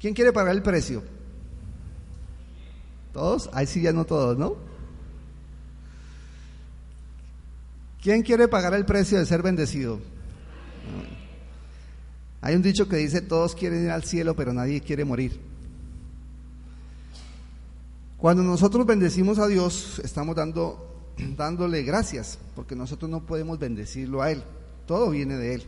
¿Quién 0.00 0.14
quiere 0.14 0.32
pagar 0.32 0.54
el 0.54 0.62
precio? 0.62 1.02
¿Todos? 3.12 3.50
Ahí 3.52 3.66
sí 3.66 3.82
ya 3.82 3.92
no 3.92 4.06
todos, 4.06 4.38
¿no? 4.38 4.56
¿Quién 8.02 8.22
quiere 8.22 8.48
pagar 8.48 8.72
el 8.72 8.86
precio 8.86 9.18
de 9.18 9.26
ser 9.26 9.42
bendecido? 9.42 10.00
Hay 12.40 12.54
un 12.54 12.62
dicho 12.62 12.88
que 12.88 12.96
dice, 12.96 13.20
todos 13.20 13.54
quieren 13.54 13.84
ir 13.84 13.90
al 13.90 14.04
cielo, 14.04 14.34
pero 14.34 14.54
nadie 14.54 14.80
quiere 14.80 15.04
morir. 15.04 15.57
Cuando 18.18 18.42
nosotros 18.42 18.84
bendecimos 18.84 19.38
a 19.38 19.46
Dios, 19.46 20.00
estamos 20.02 20.34
dando, 20.34 21.14
dándole 21.36 21.84
gracias, 21.84 22.38
porque 22.56 22.74
nosotros 22.74 23.08
no 23.08 23.24
podemos 23.24 23.60
bendecirlo 23.60 24.20
a 24.20 24.32
Él. 24.32 24.42
Todo 24.86 25.10
viene 25.10 25.36
de 25.36 25.54
Él. 25.54 25.62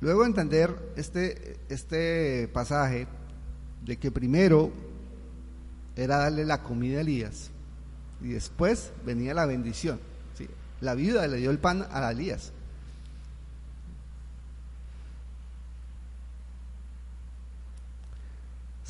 Luego 0.00 0.24
entender 0.24 0.74
este, 0.96 1.58
este 1.68 2.48
pasaje 2.48 3.06
de 3.84 3.98
que 3.98 4.10
primero 4.10 4.70
era 5.94 6.16
darle 6.16 6.46
la 6.46 6.62
comida 6.62 6.98
a 6.98 7.00
Elías 7.02 7.50
y 8.22 8.28
después 8.28 8.92
venía 9.04 9.34
la 9.34 9.44
bendición. 9.44 10.00
La 10.80 10.94
vida 10.94 11.26
le 11.26 11.36
dio 11.36 11.50
el 11.50 11.58
pan 11.58 11.86
a 11.90 12.10
Elías. 12.10 12.52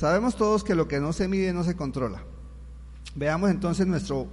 Sabemos 0.00 0.35
todos 0.35 0.64
que 0.64 0.75
lo 0.75 0.88
que 0.88 0.99
no 0.99 1.12
se 1.12 1.28
mide 1.28 1.52
no 1.52 1.62
se 1.62 1.76
controla. 1.76 2.23
Veamos 3.16 3.50
entonces 3.50 3.87
nuestro 3.87 4.28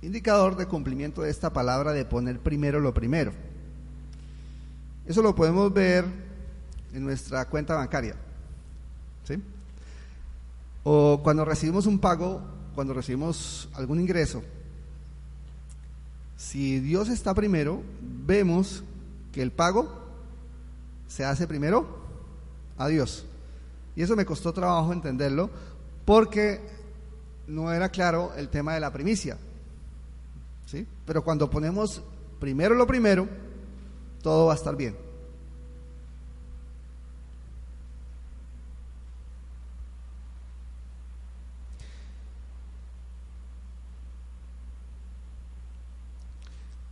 indicador 0.00 0.56
de 0.56 0.64
cumplimiento 0.64 1.20
de 1.20 1.30
esta 1.30 1.52
palabra 1.52 1.92
de 1.92 2.06
poner 2.06 2.40
primero 2.40 2.80
lo 2.80 2.94
primero. 2.94 3.30
Eso 5.04 5.20
lo 5.20 5.34
podemos 5.34 5.70
ver 5.74 6.06
en 6.94 7.04
nuestra 7.04 7.46
cuenta 7.50 7.74
bancaria. 7.74 8.16
¿sí? 9.24 9.42
O 10.84 11.20
cuando 11.22 11.44
recibimos 11.44 11.84
un 11.84 11.98
pago, 11.98 12.40
cuando 12.74 12.94
recibimos 12.94 13.68
algún 13.74 14.00
ingreso. 14.00 14.42
Si 16.38 16.80
Dios 16.80 17.10
está 17.10 17.34
primero, 17.34 17.82
vemos 18.00 18.82
que 19.32 19.42
el 19.42 19.52
pago 19.52 20.02
se 21.08 21.26
hace 21.26 21.46
primero 21.46 21.86
a 22.78 22.88
Dios. 22.88 23.26
Y 23.96 24.02
eso 24.02 24.16
me 24.16 24.24
costó 24.24 24.52
trabajo 24.52 24.92
entenderlo 24.92 25.50
porque 26.04 26.60
no 27.46 27.72
era 27.72 27.88
claro 27.88 28.32
el 28.36 28.48
tema 28.48 28.74
de 28.74 28.80
la 28.80 28.92
primicia. 28.92 29.38
¿sí? 30.66 30.86
Pero 31.06 31.22
cuando 31.22 31.48
ponemos 31.50 32.02
primero 32.40 32.74
lo 32.74 32.86
primero, 32.86 33.28
todo 34.22 34.46
va 34.46 34.52
a 34.52 34.56
estar 34.56 34.76
bien. 34.76 34.96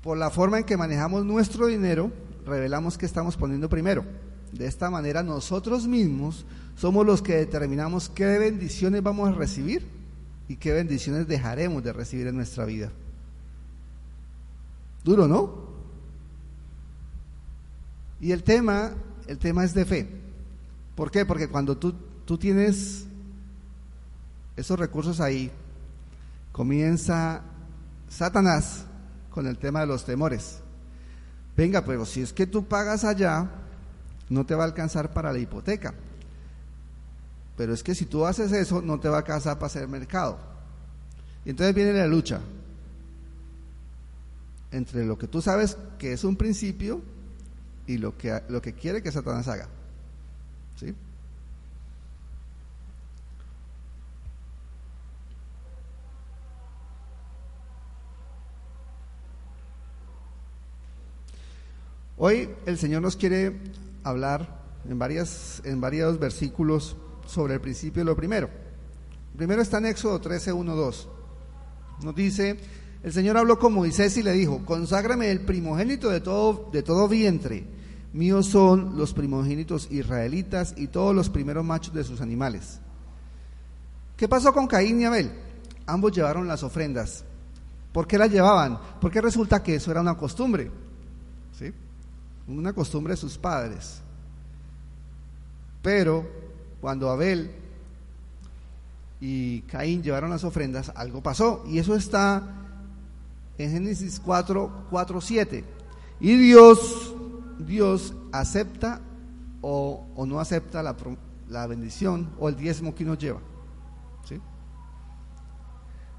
Por 0.02 0.18
la 0.18 0.30
forma 0.30 0.59
en 0.59 0.64
que 0.64 0.76
manejamos 0.76 1.25
nuestro 1.25 1.66
dinero, 1.66 2.11
revelamos 2.44 2.99
que 2.99 3.06
estamos 3.06 3.37
poniendo 3.37 3.68
primero. 3.68 4.04
De 4.52 4.66
esta 4.66 4.90
manera 4.90 5.23
nosotros 5.23 5.87
mismos 5.87 6.44
somos 6.76 7.06
los 7.06 7.23
que 7.23 7.37
determinamos 7.37 8.09
qué 8.09 8.38
bendiciones 8.38 9.02
vamos 9.02 9.28
a 9.28 9.32
recibir 9.32 9.87
y 10.49 10.56
qué 10.56 10.73
bendiciones 10.73 11.26
dejaremos 11.26 11.82
de 11.82 11.92
recibir 11.92 12.26
en 12.26 12.37
nuestra 12.37 12.64
vida. 12.64 12.90
Duro, 15.02 15.26
¿no? 15.26 15.73
Y 18.21 18.30
el 18.32 18.42
tema, 18.42 18.92
el 19.26 19.38
tema 19.38 19.64
es 19.64 19.75
de 19.75 19.85
fe. 19.85 20.09
¿Por 20.94 21.11
qué? 21.11 21.25
Porque 21.25 21.49
cuando 21.49 21.76
tú, 21.76 21.94
tú 22.25 22.38
tienes 22.38 23.06
esos 24.56 24.78
recursos 24.78 25.21
ahí, 25.21 25.50
comienza 26.52 27.42
Satanás 28.09 28.85
con 29.30 29.47
el 29.47 29.59
tema 29.59 29.80
de 29.80 29.87
los 29.87 30.04
temores. 30.04 30.61
Venga, 31.56 31.85
pero 31.85 32.04
si 32.06 32.21
es 32.23 32.32
que 32.32 32.47
tú 32.47 32.64
pagas 32.64 33.04
allá, 33.04 33.50
no 34.33 34.47
te 34.47 34.55
va 34.55 34.65
a 34.65 34.67
alcanzar 34.67 35.12
para 35.12 35.33
la 35.33 35.39
hipoteca. 35.39 35.95
Pero 37.57 37.75
es 37.75 37.83
que 37.83 37.95
si 37.95 38.07
tú 38.07 38.25
haces 38.27 38.51
eso, 38.53 38.81
no 38.81 38.99
te 38.99 39.09
va 39.09 39.17
a 39.17 39.19
alcanzar 39.19 39.57
para 39.57 39.67
hacer 39.67 39.87
mercado. 39.89 40.39
Y 41.45 41.51
entonces 41.51 41.75
viene 41.75 41.93
la 41.93 42.07
lucha 42.07 42.41
entre 44.71 45.05
lo 45.05 45.19
que 45.19 45.29
tú 45.29 45.43
sabes 45.43 45.77
que 45.99 46.15
es 46.15 46.25
un 46.25 46.37
principio 46.37 47.03
y 47.87 47.99
lo 47.99 48.17
que, 48.17 48.43
lo 48.49 48.62
que 48.62 48.73
quiere 48.73 49.03
que 49.03 49.12
Satanás 49.12 49.47
haga. 49.49 49.69
¿Sí? 50.77 50.95
Hoy 62.17 62.49
el 62.67 62.79
Señor 62.79 63.03
nos 63.03 63.17
quiere 63.17 63.61
hablar 64.04 64.62
en, 64.88 64.99
varias, 64.99 65.62
en 65.64 65.80
varios 65.80 66.18
versículos 66.18 66.97
sobre 67.26 67.54
el 67.54 67.61
principio 67.61 68.00
de 68.00 68.06
lo 68.06 68.16
primero. 68.16 68.49
Primero 69.37 69.62
está 69.62 69.78
en 69.78 69.87
Éxodo 69.87 70.21
13, 70.21 70.52
1, 70.52 70.76
2. 70.76 71.09
Nos 72.04 72.14
dice, 72.14 72.59
el 73.02 73.12
Señor 73.12 73.37
habló 73.37 73.59
con 73.59 73.73
Moisés 73.73 74.16
y 74.16 74.23
le 74.23 74.32
dijo, 74.32 74.64
conságrame 74.64 75.30
el 75.30 75.40
primogénito 75.40 76.11
de 76.11 76.21
todo, 76.21 76.68
de 76.73 76.82
todo 76.82 77.09
vientre. 77.09 77.64
Míos 78.12 78.47
son 78.47 78.99
los 78.99 79.14
primogénitos 79.14 79.90
israelitas 79.90 80.75
y 80.76 80.88
todos 80.88 81.14
los 81.14 81.30
primeros 81.30 81.64
machos 81.64 81.94
de 81.94 82.04
sus 82.04 82.21
animales. 82.21 82.80
¿Qué 84.16 84.28
pasó 84.28 84.52
con 84.52 84.66
Caín 84.66 85.00
y 85.00 85.04
Abel? 85.04 85.32
Ambos 85.87 86.12
llevaron 86.12 86.47
las 86.47 86.62
ofrendas. 86.62 87.25
¿Por 87.92 88.06
qué 88.06 88.18
las 88.18 88.30
llevaban? 88.30 88.78
Porque 89.00 89.21
resulta 89.21 89.62
que 89.62 89.76
eso 89.76 89.90
era 89.90 90.00
una 90.00 90.16
costumbre. 90.16 90.71
¿Sí? 91.59 91.73
Una 92.49 92.73
costumbre 92.73 93.13
de 93.13 93.17
sus 93.17 93.39
padres. 93.39 94.01
Pero 95.83 96.27
cuando 96.81 97.11
Abel 97.11 97.51
y 99.21 99.63
Caín 99.63 100.03
llevaron 100.03 100.31
las 100.31 100.45
ofrendas, 100.45 100.93
algo 100.95 101.23
pasó. 101.23 101.65
Y 101.67 101.79
eso 101.79 101.95
está 101.95 102.43
en 103.59 103.71
Génesis 103.71 104.21
4, 104.25 104.87
4, 104.91 105.21
7. 105.21 105.65
Y 106.21 106.37
Dios, 106.37 107.15
Dios 107.59 108.15
acepta 108.33 109.01
o, 109.61 110.07
no 110.27 110.41
acepta 110.41 110.83
la, 110.83 110.97
la, 111.49 111.67
bendición 111.67 112.31
o 112.39 112.49
el 112.49 112.57
diezmo 112.57 112.95
que 112.95 113.05
nos 113.05 113.19
lleva. 113.19 113.41
¿sí? 114.25 114.41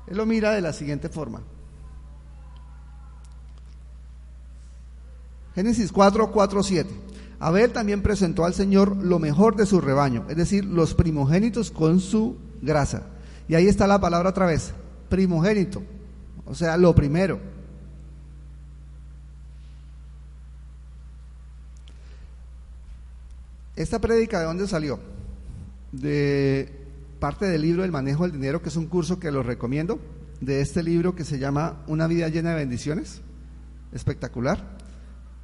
Él 0.08 0.18
lo 0.18 0.26
mira 0.26 0.52
de 0.52 0.62
la 0.62 0.74
siguiente 0.74 1.10
forma. 1.10 1.42
Génesis 5.56 5.92
4, 5.92 6.32
4, 6.32 6.64
7. 6.64 6.90
Abel 7.40 7.72
también 7.72 8.02
presentó 8.02 8.46
al 8.46 8.54
Señor 8.54 8.96
lo 8.98 9.20
mejor 9.20 9.56
de 9.56 9.66
su 9.66 9.82
rebaño, 9.82 10.26
es 10.30 10.38
decir, 10.38 10.66
los 10.66 10.94
primogénitos 10.94 11.72
con 11.72 12.00
su 12.00 12.38
grasa. 12.62 13.04
Y 13.48 13.56
ahí 13.56 13.68
está 13.68 13.86
la 13.86 14.00
palabra 14.00 14.30
otra 14.30 14.46
vez, 14.46 14.74
primogénito, 15.10 15.84
o 16.46 16.56
sea, 16.56 16.78
lo 16.78 16.96
primero. 16.96 17.40
Esta 23.76 24.00
prédica 24.00 24.40
de 24.40 24.46
dónde 24.46 24.68
salió? 24.68 25.00
De 25.92 26.72
parte 27.20 27.46
del 27.46 27.62
libro 27.62 27.84
El 27.84 27.92
manejo 27.92 28.24
del 28.24 28.32
dinero, 28.32 28.62
que 28.62 28.70
es 28.70 28.76
un 28.76 28.88
curso 28.88 29.20
que 29.20 29.32
lo 29.32 29.44
recomiendo, 29.44 30.00
de 30.40 30.62
este 30.62 30.82
libro 30.82 31.16
que 31.16 31.26
se 31.26 31.40
llama 31.40 31.84
Una 31.88 32.08
vida 32.08 32.30
llena 32.30 32.52
de 32.52 32.56
bendiciones, 32.56 33.22
espectacular 33.92 34.83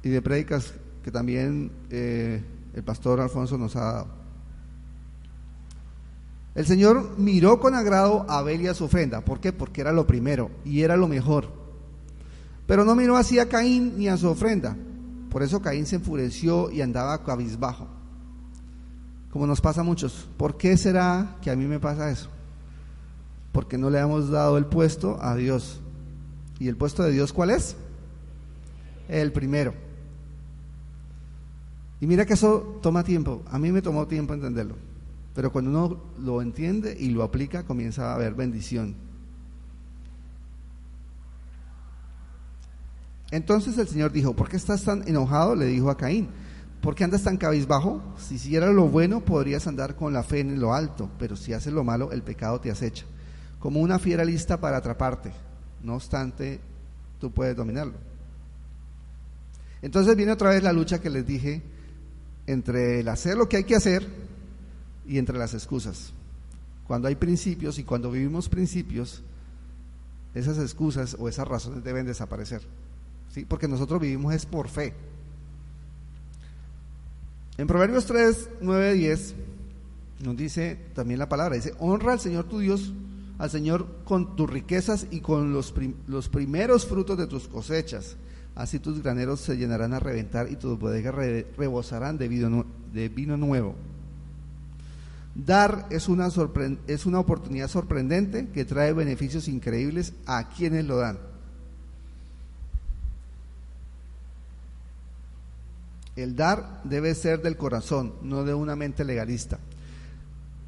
y 0.02 0.08
de 0.08 0.22
prédicas 0.22 0.74
que 1.02 1.10
también 1.10 1.70
eh, 1.90 2.42
el 2.74 2.82
pastor 2.82 3.20
Alfonso 3.20 3.58
nos 3.58 3.76
ha 3.76 3.80
dado. 3.80 4.20
El 6.54 6.66
Señor 6.66 7.14
miró 7.16 7.60
con 7.60 7.74
agrado 7.74 8.26
a 8.28 8.38
Abel 8.38 8.62
y 8.62 8.66
a 8.66 8.74
su 8.74 8.84
ofrenda. 8.84 9.20
¿Por 9.20 9.40
qué? 9.40 9.52
Porque 9.52 9.80
era 9.80 9.92
lo 9.92 10.06
primero 10.06 10.50
y 10.64 10.82
era 10.82 10.96
lo 10.96 11.06
mejor. 11.06 11.48
Pero 12.66 12.84
no 12.84 12.94
miró 12.94 13.16
así 13.16 13.38
a 13.38 13.48
Caín 13.48 13.98
ni 13.98 14.08
a 14.08 14.16
su 14.16 14.28
ofrenda. 14.28 14.76
Por 15.30 15.42
eso 15.42 15.62
Caín 15.62 15.86
se 15.86 15.96
enfureció 15.96 16.70
y 16.70 16.82
andaba 16.82 17.24
cabizbajo. 17.24 17.86
Como 19.30 19.46
nos 19.46 19.60
pasa 19.60 19.82
a 19.82 19.84
muchos. 19.84 20.28
¿Por 20.36 20.56
qué 20.56 20.76
será 20.76 21.36
que 21.40 21.50
a 21.50 21.56
mí 21.56 21.66
me 21.66 21.78
pasa 21.78 22.10
eso? 22.10 22.28
Porque 23.52 23.78
no 23.78 23.90
le 23.90 24.00
hemos 24.00 24.28
dado 24.28 24.58
el 24.58 24.66
puesto 24.66 25.22
a 25.22 25.36
Dios. 25.36 25.80
¿Y 26.58 26.68
el 26.68 26.76
puesto 26.76 27.04
de 27.04 27.12
Dios 27.12 27.32
cuál 27.32 27.50
es? 27.50 27.76
El 29.08 29.32
primero. 29.32 29.72
Y 32.00 32.06
mira 32.06 32.24
que 32.24 32.32
eso 32.32 32.78
toma 32.82 33.04
tiempo. 33.04 33.42
A 33.50 33.58
mí 33.58 33.70
me 33.70 33.82
tomó 33.82 34.06
tiempo 34.06 34.32
entenderlo. 34.32 34.76
Pero 35.34 35.52
cuando 35.52 35.70
uno 35.70 36.00
lo 36.18 36.42
entiende 36.42 36.96
y 36.98 37.10
lo 37.10 37.22
aplica, 37.22 37.64
comienza 37.64 38.10
a 38.10 38.14
haber 38.14 38.34
bendición. 38.34 38.94
Entonces 43.30 43.78
el 43.78 43.86
Señor 43.86 44.10
dijo, 44.12 44.34
¿por 44.34 44.48
qué 44.48 44.56
estás 44.56 44.82
tan 44.82 45.06
enojado? 45.06 45.54
Le 45.54 45.66
dijo 45.66 45.88
a 45.90 45.96
Caín, 45.96 46.28
¿por 46.80 46.94
qué 46.94 47.04
andas 47.04 47.22
tan 47.22 47.36
cabizbajo? 47.36 48.02
Si 48.18 48.34
hiciera 48.34 48.72
lo 48.72 48.88
bueno, 48.88 49.20
podrías 49.20 49.66
andar 49.68 49.94
con 49.94 50.12
la 50.12 50.24
fe 50.24 50.40
en 50.40 50.58
lo 50.58 50.74
alto, 50.74 51.08
pero 51.18 51.36
si 51.36 51.52
haces 51.52 51.72
lo 51.72 51.84
malo, 51.84 52.10
el 52.10 52.22
pecado 52.22 52.60
te 52.60 52.72
acecha, 52.72 53.04
como 53.60 53.80
una 53.80 54.00
fiera 54.00 54.24
lista 54.24 54.58
para 54.58 54.78
atraparte. 54.78 55.30
No 55.80 55.94
obstante, 55.94 56.60
tú 57.20 57.30
puedes 57.30 57.56
dominarlo. 57.56 57.94
Entonces 59.80 60.16
viene 60.16 60.32
otra 60.32 60.50
vez 60.50 60.62
la 60.64 60.72
lucha 60.72 61.00
que 61.00 61.08
les 61.08 61.24
dije 61.24 61.62
entre 62.46 63.00
el 63.00 63.08
hacer 63.08 63.36
lo 63.36 63.48
que 63.48 63.58
hay 63.58 63.64
que 63.64 63.76
hacer 63.76 64.06
y 65.06 65.18
entre 65.18 65.38
las 65.38 65.54
excusas. 65.54 66.12
Cuando 66.86 67.08
hay 67.08 67.14
principios 67.14 67.78
y 67.78 67.84
cuando 67.84 68.10
vivimos 68.10 68.48
principios, 68.48 69.22
esas 70.34 70.58
excusas 70.58 71.16
o 71.18 71.28
esas 71.28 71.46
razones 71.46 71.84
deben 71.84 72.06
desaparecer. 72.06 72.62
¿sí? 73.32 73.44
Porque 73.44 73.68
nosotros 73.68 74.00
vivimos 74.00 74.34
es 74.34 74.46
por 74.46 74.68
fe. 74.68 74.94
En 77.58 77.66
Proverbios 77.66 78.06
3, 78.06 78.50
9, 78.60 78.94
10 78.94 79.34
nos 80.20 80.36
dice 80.36 80.78
también 80.94 81.18
la 81.18 81.28
palabra, 81.28 81.56
dice, 81.56 81.74
honra 81.78 82.12
al 82.12 82.20
Señor 82.20 82.44
tu 82.44 82.58
Dios, 82.58 82.92
al 83.38 83.50
Señor 83.50 83.86
con 84.04 84.36
tus 84.36 84.48
riquezas 84.48 85.06
y 85.10 85.20
con 85.20 85.52
los, 85.52 85.74
los 86.06 86.28
primeros 86.28 86.86
frutos 86.86 87.16
de 87.16 87.26
tus 87.26 87.48
cosechas 87.48 88.16
Así 88.60 88.78
tus 88.78 89.02
graneros 89.02 89.40
se 89.40 89.56
llenarán 89.56 89.94
a 89.94 90.00
reventar 90.00 90.52
y 90.52 90.56
tus 90.56 90.78
bodegas 90.78 91.14
rebosarán 91.56 92.18
de 92.18 92.28
vino, 92.28 93.36
nuevo. 93.38 93.74
Dar 95.34 95.86
es 95.88 96.10
una, 96.10 96.28
es 96.86 97.06
una 97.06 97.20
oportunidad 97.20 97.68
sorprendente 97.68 98.48
que 98.48 98.66
trae 98.66 98.92
beneficios 98.92 99.48
increíbles 99.48 100.12
a 100.26 100.50
quienes 100.50 100.84
lo 100.84 100.98
dan. 100.98 101.18
El 106.14 106.36
dar 106.36 106.82
debe 106.84 107.14
ser 107.14 107.40
del 107.40 107.56
corazón, 107.56 108.12
no 108.20 108.44
de 108.44 108.52
una 108.52 108.76
mente 108.76 109.06
legalista. 109.06 109.58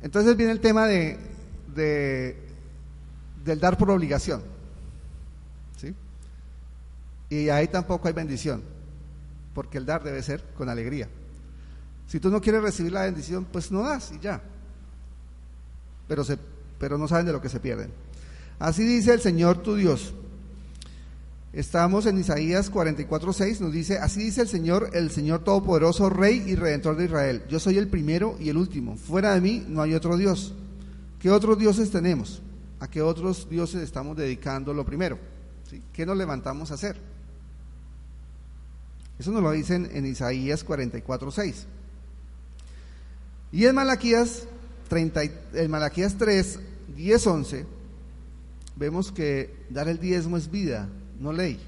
Entonces 0.01 0.35
viene 0.35 0.53
el 0.53 0.61
tema 0.61 0.87
de 0.87 1.19
del 3.45 3.61
dar 3.61 3.77
por 3.77 3.91
obligación. 3.91 4.52
Y 7.33 7.49
ahí 7.49 7.67
tampoco 7.67 8.09
hay 8.09 8.13
bendición, 8.13 8.63
porque 9.55 9.79
el 9.79 9.87
dar 9.87 10.05
debe 10.05 10.23
ser 10.23 10.45
con 10.55 10.69
alegría. 10.69 11.09
Si 12.07 12.21
tú 12.21 12.29
no 12.29 12.43
quieres 12.43 12.61
recibir 12.61 12.93
la 12.93 13.05
bendición, 13.05 13.47
pues 13.51 13.73
no 13.73 13.83
das 13.83 14.13
y 14.13 14.19
ya. 14.19 14.43
Pero, 16.07 16.25
se, 16.25 16.37
pero 16.79 16.99
no 16.99 17.09
saben 17.09 17.25
de 17.25 17.33
lo 17.33 17.41
que 17.41 17.49
se 17.49 17.59
pierden. 17.59 17.91
Así 18.59 18.85
dice 18.85 19.15
el 19.15 19.23
Señor 19.23 19.63
tu 19.63 19.77
Dios. 19.77 20.13
Estamos 21.55 22.05
en 22.05 22.19
Isaías 22.19 22.71
44:6, 22.71 23.61
nos 23.61 23.73
dice, 23.73 23.97
así 23.97 24.25
dice 24.25 24.43
el 24.43 24.49
Señor, 24.49 24.91
el 24.93 25.11
Señor 25.11 25.43
Todopoderoso, 25.43 26.11
Rey 26.11 26.45
y 26.47 26.55
Redentor 26.55 26.97
de 26.97 27.07
Israel. 27.07 27.45
Yo 27.49 27.59
soy 27.59 27.79
el 27.79 27.89
primero 27.89 28.37
y 28.41 28.51
el 28.51 28.59
último. 28.59 28.99
Fuera 28.99 29.33
de 29.33 29.41
mí 29.41 29.65
no 29.67 29.81
hay 29.81 29.95
otro 29.95 30.19
Dios. 30.19 30.53
¿Qué 31.19 31.31
otros 31.31 31.59
dioses 31.59 31.91
tenemos? 31.91 32.43
¿A 32.79 32.91
qué 32.91 33.01
otros 33.01 33.49
dioses 33.49 33.81
estamos 33.81 34.19
dedicando 34.19 34.75
lo 34.75 34.85
primero? 34.85 35.19
¿Qué 35.95 36.05
nos 36.05 36.19
levantamos 36.19 36.71
a 36.71 36.75
hacer? 36.75 37.12
Eso 39.19 39.31
nos 39.31 39.43
lo 39.43 39.53
dicen 39.53 39.89
en 39.93 40.07
Isaías 40.07 40.67
44.6. 40.67 41.65
Y 43.53 43.67
en 43.67 43.75
Malaquías, 43.75 44.47
30, 44.89 45.23
en 45.55 45.71
Malaquías 45.71 46.17
3, 46.17 46.59
10, 46.97 47.27
11, 47.27 47.67
vemos 48.77 49.13
que 49.13 49.55
dar 49.69 49.89
el 49.89 49.99
diezmo 49.99 50.37
es 50.37 50.51
vida, 50.51 50.89
no 51.21 51.33
ley. 51.33 51.61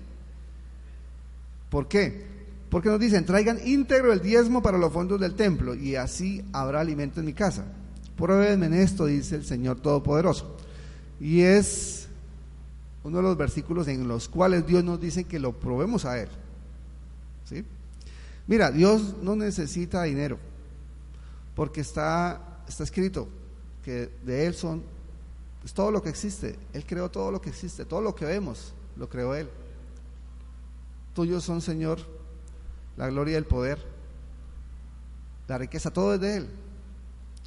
¿Por 1.68 1.88
qué? 1.88 2.24
Porque 2.70 2.88
nos 2.88 2.98
dicen, 2.98 3.26
traigan 3.26 3.58
íntegro 3.64 4.12
el 4.12 4.20
diezmo 4.20 4.62
para 4.62 4.78
los 4.78 4.92
fondos 4.92 5.20
del 5.20 5.34
templo 5.34 5.74
y 5.74 5.96
así 5.96 6.42
habrá 6.52 6.80
alimento 6.80 7.20
en 7.20 7.26
mi 7.26 7.32
casa. 7.32 7.64
Pruébenme 8.16 8.66
en 8.66 8.74
esto, 8.74 9.06
dice 9.06 9.36
el 9.36 9.44
Señor 9.44 9.80
Todopoderoso. 9.80 10.56
Y 11.20 11.42
es 11.42 12.08
uno 13.02 13.18
de 13.18 13.22
los 13.22 13.36
versículos 13.36 13.86
en 13.88 14.08
los 14.08 14.28
cuales 14.28 14.66
Dios 14.66 14.82
nos 14.82 15.00
dice 15.00 15.24
que 15.24 15.38
lo 15.38 15.52
probemos 15.52 16.04
a 16.04 16.18
Él. 16.18 16.28
Mira, 18.46 18.70
Dios 18.70 19.16
no 19.22 19.36
necesita 19.36 20.02
dinero, 20.02 20.38
porque 21.54 21.80
está, 21.80 22.62
está 22.68 22.84
escrito 22.84 23.28
que 23.82 24.10
de 24.24 24.46
Él 24.46 24.54
son, 24.54 24.82
todo 25.74 25.90
lo 25.90 26.02
que 26.02 26.10
existe. 26.10 26.58
Él 26.72 26.84
creó 26.86 27.10
todo 27.10 27.30
lo 27.30 27.40
que 27.40 27.50
existe, 27.50 27.84
todo 27.84 28.02
lo 28.02 28.14
que 28.14 28.26
vemos, 28.26 28.74
lo 28.96 29.08
creó 29.08 29.34
Él. 29.34 29.48
Tuyos 31.14 31.44
son, 31.44 31.60
Señor, 31.60 32.00
la 32.96 33.08
gloria 33.08 33.32
y 33.32 33.36
el 33.36 33.46
poder, 33.46 33.78
la 35.48 35.58
riqueza, 35.58 35.90
todo 35.90 36.14
es 36.14 36.20
de 36.20 36.36
Él. 36.38 36.48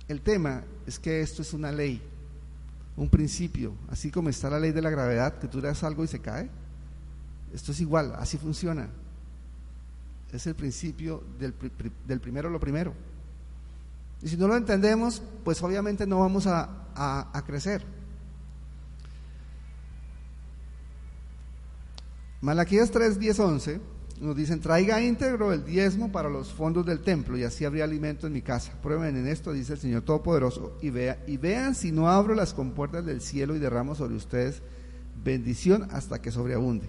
El 0.08 0.22
tema 0.22 0.64
es 0.86 1.00
que 1.00 1.22
esto 1.22 1.42
es 1.42 1.54
una 1.54 1.72
ley, 1.72 2.02
un 2.96 3.10
principio, 3.10 3.74
así 3.90 4.10
como 4.10 4.30
está 4.30 4.50
la 4.50 4.60
ley 4.60 4.72
de 4.72 4.82
la 4.82 4.90
gravedad, 4.90 5.38
que 5.38 5.48
tú 5.48 5.60
das 5.60 5.84
algo 5.84 6.04
y 6.04 6.08
se 6.08 6.20
cae. 6.20 6.50
Esto 7.54 7.72
es 7.72 7.82
igual, 7.82 8.16
así 8.18 8.38
funciona. 8.38 8.90
Es 10.34 10.48
el 10.48 10.56
principio 10.56 11.24
del, 11.40 12.20
primero 12.20 12.50
lo 12.50 12.60
primero. 12.60 12.94
Y 14.22 14.28
si 14.28 14.38
no 14.38 14.48
lo 14.48 14.58
entendemos, 14.58 15.22
pues 15.44 15.62
obviamente 15.63 16.06
no 16.06 16.20
vamos 16.20 16.48
a, 16.48 16.88
a 16.96 17.44
crecer. 17.46 17.84
Malaquías 22.42 22.92
3, 22.92 23.20
10, 23.20 23.40
11 23.40 23.82
nos 24.22 24.36
dicen, 24.36 24.60
traiga 24.60 25.02
íntegro 25.02 25.54
el 25.54 25.63
diezmo 25.63 26.12
para 26.12 26.30
los 26.30 26.52
fondos 26.52 26.86
del 26.86 27.02
templo 27.02 27.38
y 27.38 27.44
así 27.44 27.66
habría 27.66 27.84
alimento 27.84 28.28
en 28.28 28.34
mi 28.34 28.42
casa. 28.42 28.74
Prueben 28.82 29.16
en 29.16 29.28
esto, 29.28 29.54
dice 29.54 29.74
el 29.74 29.80
Señor 29.80 30.02
Todopoderoso, 30.04 30.78
y, 30.82 30.90
vea, 30.90 31.24
y 31.28 31.38
vean 31.38 31.76
si 31.76 31.92
no 31.92 32.10
abro 32.10 32.34
las 32.34 32.54
compuertas 32.54 33.06
del 33.06 33.22
cielo 33.22 33.56
y 33.56 33.60
derramo 33.60 33.96
sobre 33.96 34.16
ustedes 34.16 34.62
bendición 35.24 35.88
hasta 35.92 36.22
que 36.22 36.32
sobreabunde. 36.32 36.88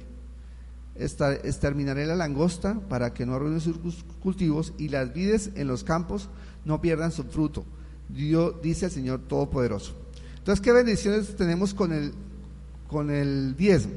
Exterminaré 0.99 2.07
la 2.07 2.17
langosta 2.17 2.81
para 2.89 3.15
que 3.15 3.25
no 3.25 3.35
arruine 3.35 3.61
sus 3.61 3.79
cultivos 4.21 4.73
y 4.79 4.89
las 4.89 5.13
vides 5.13 5.51
en 5.55 5.69
los 5.69 5.85
campos 5.85 6.29
no 6.65 6.81
pierdan 6.81 7.13
su 7.13 7.25
fruto. 7.25 7.65
Dios, 8.09 8.55
dice 8.63 8.87
el 8.87 8.91
Señor 8.91 9.21
Todopoderoso. 9.29 9.95
Entonces, 10.39 10.65
¿qué 10.65 10.73
bendiciones 10.73 11.37
tenemos 11.37 11.75
con 11.75 11.93
el, 11.93 12.13
con 12.89 13.11
el 13.11 13.57
diezmo? 13.57 13.95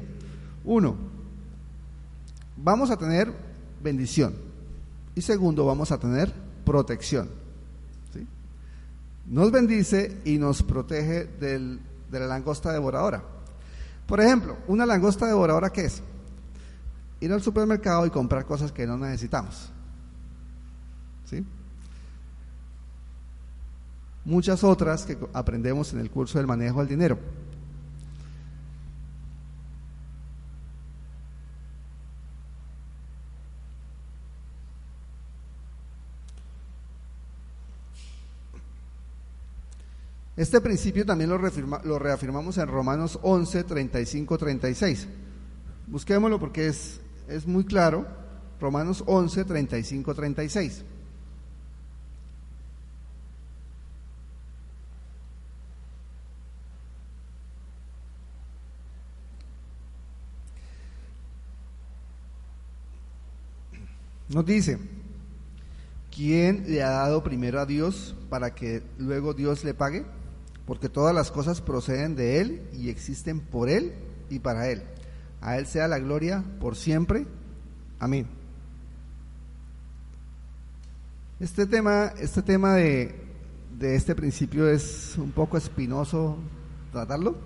Uno, 0.64 0.96
vamos 2.56 2.90
a 2.90 2.96
tener 2.96 3.32
bendición. 3.82 4.34
Y 5.14 5.22
segundo, 5.22 5.66
vamos 5.66 5.92
a 5.92 5.98
tener 5.98 6.32
protección. 6.64 7.28
Nos 9.26 9.52
bendice 9.52 10.20
y 10.24 10.38
nos 10.38 10.62
protege 10.62 11.24
de 11.38 11.78
la 12.10 12.26
langosta 12.26 12.72
devoradora. 12.72 13.22
Por 14.06 14.20
ejemplo, 14.20 14.56
una 14.66 14.84
langosta 14.84 15.26
devoradora, 15.26 15.70
¿qué 15.70 15.86
es? 15.86 16.02
Ir 17.22 17.32
al 17.32 17.40
supermercado 17.40 18.04
y 18.04 18.10
comprar 18.10 18.44
cosas 18.44 18.72
que 18.72 18.84
no 18.84 18.98
necesitamos. 18.98 19.70
¿Sí? 21.24 21.46
Muchas 24.24 24.64
otras 24.64 25.04
que 25.04 25.16
aprendemos 25.32 25.92
en 25.92 26.00
el 26.00 26.10
curso 26.10 26.38
del 26.38 26.48
manejo 26.48 26.80
del 26.80 26.88
dinero. 26.88 27.18
Este 40.36 40.60
principio 40.60 41.06
también 41.06 41.30
lo, 41.30 41.38
reafirmamos 42.00 42.58
en 42.58 42.66
Romanos 42.66 43.16
11, 43.22 43.62
35, 43.62 44.38
36. 44.38 45.06
Busquémoslo 45.86 46.40
porque 46.40 46.66
es, 46.66 47.00
es 47.28 47.46
muy 47.46 47.64
claro. 47.64 48.06
Romanos 48.60 49.02
11, 49.06 49.44
35, 49.44 50.14
36. 50.14 50.84
Nos 64.28 64.46
dice, 64.46 64.78
¿quién 66.14 66.64
le 66.68 66.82
ha 66.82 66.90
dado 66.90 67.22
primero 67.22 67.60
a 67.60 67.66
Dios 67.66 68.14
para 68.30 68.54
que 68.54 68.82
luego 68.98 69.34
Dios 69.34 69.62
le 69.62 69.74
pague? 69.74 70.06
porque 70.66 70.88
todas 70.88 71.14
las 71.14 71.30
cosas 71.30 71.60
proceden 71.60 72.14
de 72.14 72.40
Él 72.40 72.62
y 72.72 72.88
existen 72.88 73.40
por 73.40 73.68
Él 73.68 73.92
y 74.30 74.38
para 74.38 74.68
Él. 74.68 74.82
A 75.42 75.58
Él 75.58 75.66
sea 75.66 75.88
la 75.88 75.98
gloria 75.98 76.44
por 76.60 76.76
siempre. 76.76 77.26
Amén. 77.98 78.26
Este 81.40 81.66
tema, 81.66 82.12
este 82.20 82.42
tema 82.42 82.74
de, 82.74 83.14
de 83.76 83.96
este 83.96 84.14
principio 84.14 84.68
es 84.68 85.14
un 85.18 85.32
poco 85.32 85.56
espinoso 85.56 86.36
tratarlo. 86.92 87.36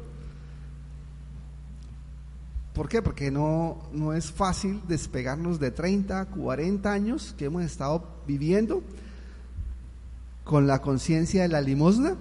¿Por 2.75 2.91
qué? 2.91 3.01
Porque 3.01 3.31
no, 3.31 3.89
no 3.95 4.13
es 4.13 4.31
fácil 4.31 4.83
despegarnos 4.87 5.59
de 5.59 5.71
30, 5.71 6.27
40 6.27 6.93
años 6.93 7.35
que 7.39 7.47
hemos 7.47 7.63
estado 7.63 8.07
viviendo 8.27 8.83
con 10.45 10.67
la 10.67 10.83
conciencia 10.83 11.41
de 11.41 11.49
la 11.49 11.63
limosna 11.63 12.17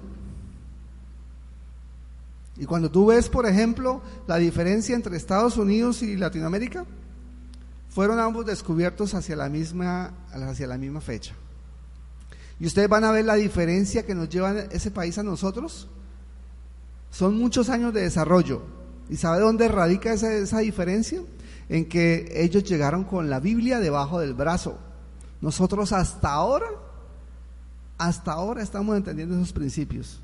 y 2.57 2.65
cuando 2.65 2.89
tú 2.89 3.07
ves, 3.07 3.27
por 3.29 3.45
ejemplo, 3.45 4.01
la 4.27 4.37
diferencia 4.37 4.95
entre 4.95 5.17
Estados 5.17 5.57
Unidos 5.57 6.01
y 6.01 6.15
Latinoamérica, 6.15 6.85
fueron 7.89 8.19
ambos 8.19 8.45
descubiertos 8.45 9.13
hacia 9.13 9.35
la 9.35 9.49
misma, 9.49 10.13
hacia 10.31 10.67
la 10.67 10.77
misma 10.77 11.01
fecha. 11.01 11.33
Y 12.59 12.65
ustedes 12.65 12.87
van 12.87 13.03
a 13.03 13.11
ver 13.11 13.25
la 13.25 13.35
diferencia 13.35 14.05
que 14.05 14.15
nos 14.15 14.29
lleva 14.29 14.57
ese 14.71 14.89
país 14.89 15.17
a 15.17 15.23
nosotros. 15.23 15.89
Son 17.11 17.37
muchos 17.37 17.69
años 17.69 17.93
de 17.93 18.01
desarrollo. 18.01 18.61
¿Y 19.09 19.17
sabe 19.17 19.41
dónde 19.41 19.67
radica 19.67 20.13
esa, 20.13 20.33
esa 20.33 20.59
diferencia? 20.59 21.21
En 21.67 21.89
que 21.89 22.31
ellos 22.35 22.63
llegaron 22.63 23.03
con 23.03 23.29
la 23.29 23.41
Biblia 23.41 23.79
debajo 23.79 24.19
del 24.19 24.33
brazo. 24.33 24.77
Nosotros 25.41 25.91
hasta 25.91 26.31
ahora, 26.31 26.67
hasta 27.97 28.31
ahora 28.31 28.61
estamos 28.61 28.95
entendiendo 28.95 29.35
esos 29.35 29.51
principios. 29.51 30.21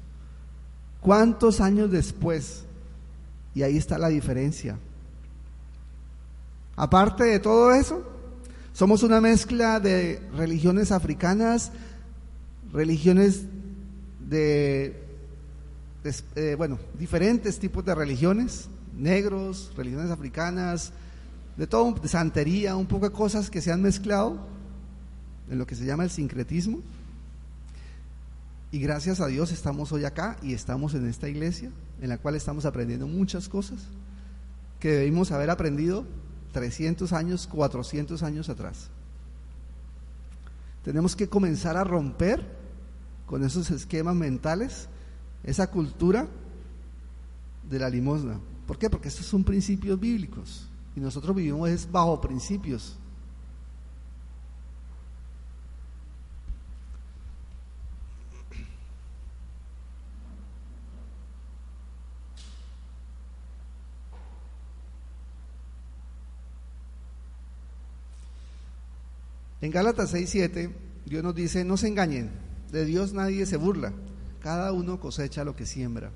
¿Cuántos 1.01 1.59
años 1.59 1.91
después? 1.91 2.63
Y 3.53 3.63
ahí 3.63 3.75
está 3.75 3.97
la 3.97 4.07
diferencia. 4.07 4.77
Aparte 6.75 7.25
de 7.25 7.39
todo 7.39 7.73
eso, 7.73 8.03
somos 8.71 9.03
una 9.03 9.19
mezcla 9.19 9.79
de 9.79 10.21
religiones 10.35 10.91
africanas, 10.91 11.71
religiones 12.71 13.43
de, 14.29 15.03
eh, 16.35 16.55
bueno, 16.57 16.79
diferentes 16.97 17.59
tipos 17.59 17.83
de 17.83 17.93
religiones, 17.93 18.69
negros, 18.97 19.71
religiones 19.75 20.11
africanas, 20.11 20.93
de 21.57 21.67
todo, 21.67 21.91
de 21.93 22.07
santería, 22.07 22.75
un 22.75 22.85
poco 22.85 23.09
de 23.09 23.15
cosas 23.15 23.49
que 23.49 23.61
se 23.61 23.71
han 23.71 23.81
mezclado 23.81 24.37
en 25.49 25.59
lo 25.59 25.67
que 25.67 25.75
se 25.75 25.85
llama 25.85 26.03
el 26.03 26.09
sincretismo. 26.09 26.79
Y 28.71 28.79
gracias 28.79 29.19
a 29.19 29.27
Dios 29.27 29.51
estamos 29.51 29.91
hoy 29.91 30.05
acá 30.05 30.37
y 30.41 30.53
estamos 30.53 30.93
en 30.93 31.05
esta 31.05 31.27
iglesia 31.27 31.71
en 31.99 32.07
la 32.07 32.17
cual 32.17 32.35
estamos 32.35 32.65
aprendiendo 32.65 33.05
muchas 33.05 33.49
cosas 33.49 33.81
que 34.79 34.91
debimos 34.93 35.31
haber 35.33 35.49
aprendido 35.49 36.05
300 36.53 37.11
años, 37.11 37.47
400 37.47 38.23
años 38.23 38.47
atrás. 38.47 38.89
Tenemos 40.85 41.17
que 41.17 41.27
comenzar 41.27 41.75
a 41.75 41.83
romper 41.83 42.45
con 43.25 43.43
esos 43.43 43.69
esquemas 43.71 44.15
mentales, 44.15 44.87
esa 45.43 45.67
cultura 45.69 46.27
de 47.69 47.77
la 47.77 47.89
limosna. 47.89 48.39
¿Por 48.67 48.77
qué? 48.77 48.89
Porque 48.89 49.09
estos 49.09 49.25
son 49.25 49.43
principios 49.43 49.99
bíblicos 49.99 50.69
y 50.95 51.01
nosotros 51.01 51.35
vivimos 51.35 51.89
bajo 51.91 52.21
principios 52.21 52.97
En 69.61 69.71
Gálatas 69.71 70.13
6:7, 70.13 70.71
Dios 71.05 71.23
nos 71.23 71.35
dice, 71.35 71.63
no 71.63 71.77
se 71.77 71.87
engañen, 71.87 72.31
de 72.71 72.85
Dios 72.85 73.13
nadie 73.13 73.45
se 73.45 73.57
burla, 73.57 73.93
cada 74.41 74.71
uno 74.71 74.99
cosecha 74.99 75.43
lo 75.43 75.55
que 75.55 75.65
siembra. 75.65 76.11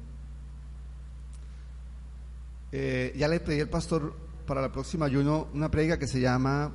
Eh, 2.71 3.13
ya 3.15 3.27
le 3.27 3.39
pedí 3.39 3.62
al 3.62 3.69
pastor 3.69 4.15
para 4.47 4.62
la 4.62 4.71
próxima 4.71 5.05
ayuno 5.05 5.47
una 5.53 5.69
predica 5.69 5.99
que 5.99 6.08
se 6.08 6.19
llama 6.19 6.73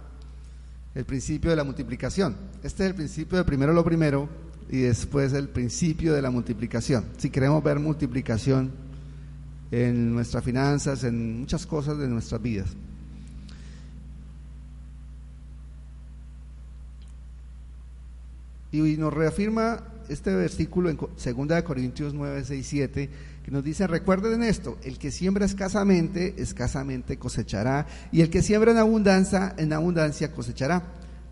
el 0.94 1.04
principio 1.04 1.50
de 1.50 1.56
la 1.56 1.64
multiplicación. 1.64 2.36
Este 2.62 2.84
es 2.84 2.90
el 2.90 2.94
principio 2.94 3.38
de 3.38 3.44
primero 3.44 3.72
lo 3.72 3.84
primero 3.84 4.28
y 4.68 4.82
después 4.82 5.32
el 5.32 5.48
principio 5.48 6.14
de 6.14 6.22
la 6.22 6.30
multiplicación. 6.30 7.04
Si 7.18 7.30
queremos 7.30 7.62
ver 7.62 7.78
multiplicación 7.80 8.70
en 9.70 10.14
nuestras 10.14 10.44
finanzas, 10.44 11.04
en 11.04 11.40
muchas 11.40 11.66
cosas 11.66 11.98
de 11.98 12.08
nuestras 12.08 12.40
vidas. 12.40 12.76
Y 18.72 18.96
nos 18.96 19.12
reafirma 19.12 19.84
este 20.08 20.34
versículo 20.34 20.90
en 20.90 20.96
2 20.96 21.62
Corintios 21.62 22.14
9, 22.14 22.44
6, 22.44 22.66
7, 22.66 23.10
que 23.44 23.50
nos 23.50 23.64
dice, 23.64 23.86
recuerden 23.86 24.42
esto, 24.42 24.76
el 24.82 24.98
que 24.98 25.10
siembra 25.10 25.44
escasamente, 25.44 26.34
escasamente 26.38 27.16
cosechará, 27.16 27.86
y 28.12 28.20
el 28.20 28.30
que 28.30 28.42
siembra 28.42 28.72
en 28.72 28.78
abundancia, 28.78 29.54
en 29.56 29.72
abundancia 29.72 30.32
cosechará. 30.32 30.82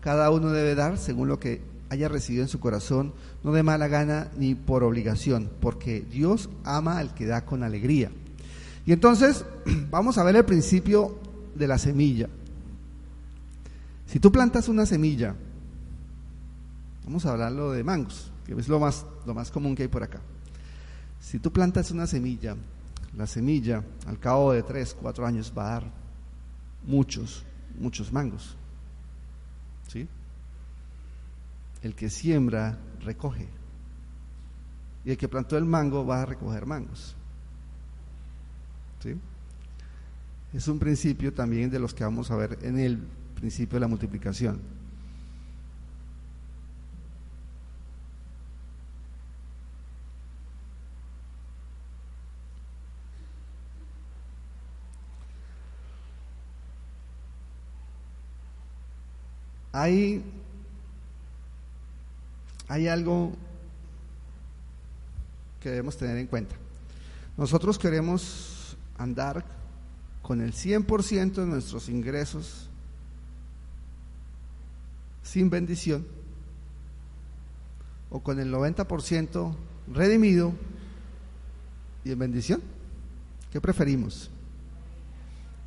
Cada 0.01 0.31
uno 0.31 0.51
debe 0.51 0.75
dar 0.75 0.97
según 0.97 1.27
lo 1.27 1.39
que 1.39 1.61
haya 1.89 2.07
recibido 2.07 2.43
en 2.43 2.49
su 2.49 2.59
corazón, 2.59 3.13
no 3.43 3.51
de 3.51 3.63
mala 3.63 3.87
gana 3.87 4.29
ni 4.37 4.55
por 4.55 4.83
obligación, 4.83 5.49
porque 5.59 6.01
Dios 6.01 6.49
ama 6.63 6.99
al 6.99 7.13
que 7.13 7.25
da 7.25 7.45
con 7.45 7.63
alegría. 7.63 8.11
Y 8.85 8.93
entonces 8.93 9.43
vamos 9.89 10.17
a 10.17 10.23
ver 10.23 10.35
el 10.35 10.45
principio 10.45 11.19
de 11.55 11.67
la 11.67 11.77
semilla. 11.77 12.29
Si 14.05 14.19
tú 14.19 14.31
plantas 14.31 14.69
una 14.69 14.85
semilla, 14.85 15.35
vamos 17.09 17.25
a 17.25 17.31
hablarlo 17.31 17.71
de 17.71 17.83
mangos, 17.83 18.31
que 18.45 18.53
es 18.53 18.67
lo 18.67 18.79
más, 18.79 19.03
lo 19.25 19.33
más 19.33 19.49
común 19.49 19.75
que 19.75 19.81
hay 19.81 19.89
por 19.89 20.03
acá. 20.03 20.21
Si 21.19 21.39
tú 21.39 21.51
plantas 21.51 21.89
una 21.89 22.05
semilla, 22.05 22.55
la 23.17 23.25
semilla 23.25 23.83
al 24.05 24.19
cabo 24.19 24.53
de 24.53 24.61
tres, 24.61 24.93
cuatro 24.93 25.25
años 25.25 25.51
va 25.57 25.63
a 25.63 25.71
dar 25.71 25.91
muchos, 26.85 27.43
muchos 27.79 28.13
mangos. 28.13 28.55
¿Sí? 29.87 30.07
El 31.81 31.95
que 31.95 32.11
siembra, 32.11 32.77
recoge. 33.01 33.47
Y 35.03 35.09
el 35.09 35.17
que 35.17 35.27
plantó 35.27 35.57
el 35.57 35.65
mango 35.65 36.05
va 36.05 36.21
a 36.21 36.25
recoger 36.27 36.67
mangos. 36.67 37.15
¿Sí? 39.01 39.15
Es 40.53 40.67
un 40.67 40.77
principio 40.77 41.33
también 41.33 41.71
de 41.71 41.79
los 41.79 41.95
que 41.95 42.03
vamos 42.03 42.29
a 42.29 42.35
ver 42.35 42.59
en 42.61 42.77
el 42.77 42.99
principio 43.33 43.77
de 43.77 43.79
la 43.79 43.87
multiplicación. 43.87 44.78
Hay, 59.71 60.23
hay 62.67 62.87
algo 62.87 63.33
que 65.59 65.69
debemos 65.69 65.97
tener 65.97 66.17
en 66.17 66.27
cuenta. 66.27 66.55
Nosotros 67.37 67.77
queremos 67.77 68.77
andar 68.97 69.45
con 70.21 70.41
el 70.41 70.53
100% 70.53 71.33
de 71.33 71.45
nuestros 71.45 71.89
ingresos 71.89 72.69
sin 75.23 75.49
bendición 75.49 76.05
o 78.09 78.19
con 78.21 78.39
el 78.39 78.51
90% 78.51 79.53
redimido 79.93 80.53
y 82.03 82.11
en 82.11 82.19
bendición. 82.19 82.61
¿Qué 83.51 83.61
preferimos? 83.61 84.29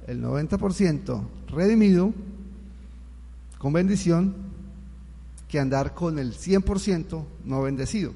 El 0.06 0.22
90% 0.22 1.22
redimido 1.48 2.12
con 3.62 3.72
bendición 3.72 4.34
que 5.46 5.60
andar 5.60 5.94
con 5.94 6.18
el 6.18 6.34
100% 6.34 7.24
no 7.44 7.62
bendecido. 7.62 8.12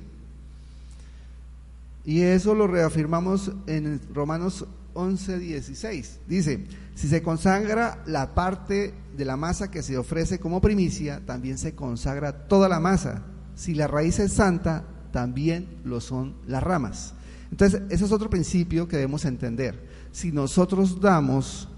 Y 2.05 2.23
eso 2.23 2.53
lo 2.53 2.67
reafirmamos 2.67 3.53
en 3.69 4.01
Romanos 4.13 4.67
11, 4.95 5.39
16. 5.39 6.19
Dice, 6.27 6.67
si 6.97 7.07
se 7.07 7.23
consagra 7.23 8.03
la 8.07 8.35
parte 8.35 8.93
de 9.17 9.25
la 9.25 9.37
masa 9.37 9.71
que 9.71 9.85
se 9.85 9.97
ofrece 9.97 10.41
como 10.41 10.61
primicia, 10.61 11.25
también 11.25 11.59
se 11.59 11.77
consagra 11.77 12.49
toda 12.49 12.69
la 12.69 12.81
masa. 12.81 13.23
Si 13.55 13.73
la 13.73 13.87
raíz 13.87 14.19
es 14.19 14.33
santa, 14.33 14.83
también 15.13 15.69
lo 15.85 16.01
son 16.01 16.35
las 16.49 16.65
ramas. 16.65 17.15
Entonces, 17.53 17.83
ese 17.89 18.05
es 18.05 18.11
otro 18.11 18.29
principio 18.29 18.89
que 18.89 18.97
debemos 18.97 19.25
entender. 19.25 19.81
Si 20.11 20.33
nosotros 20.33 21.01
damos 21.01 21.69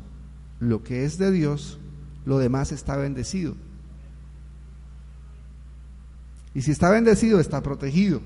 lo 0.58 0.82
que 0.82 1.04
es 1.04 1.18
de 1.18 1.30
Dios, 1.30 1.78
lo 2.28 2.38
demás 2.38 2.72
está 2.72 2.94
bendecido. 2.94 3.54
Y 6.52 6.60
si 6.60 6.72
está 6.72 6.90
bendecido, 6.90 7.40
está 7.40 7.62
protegido. 7.62 8.20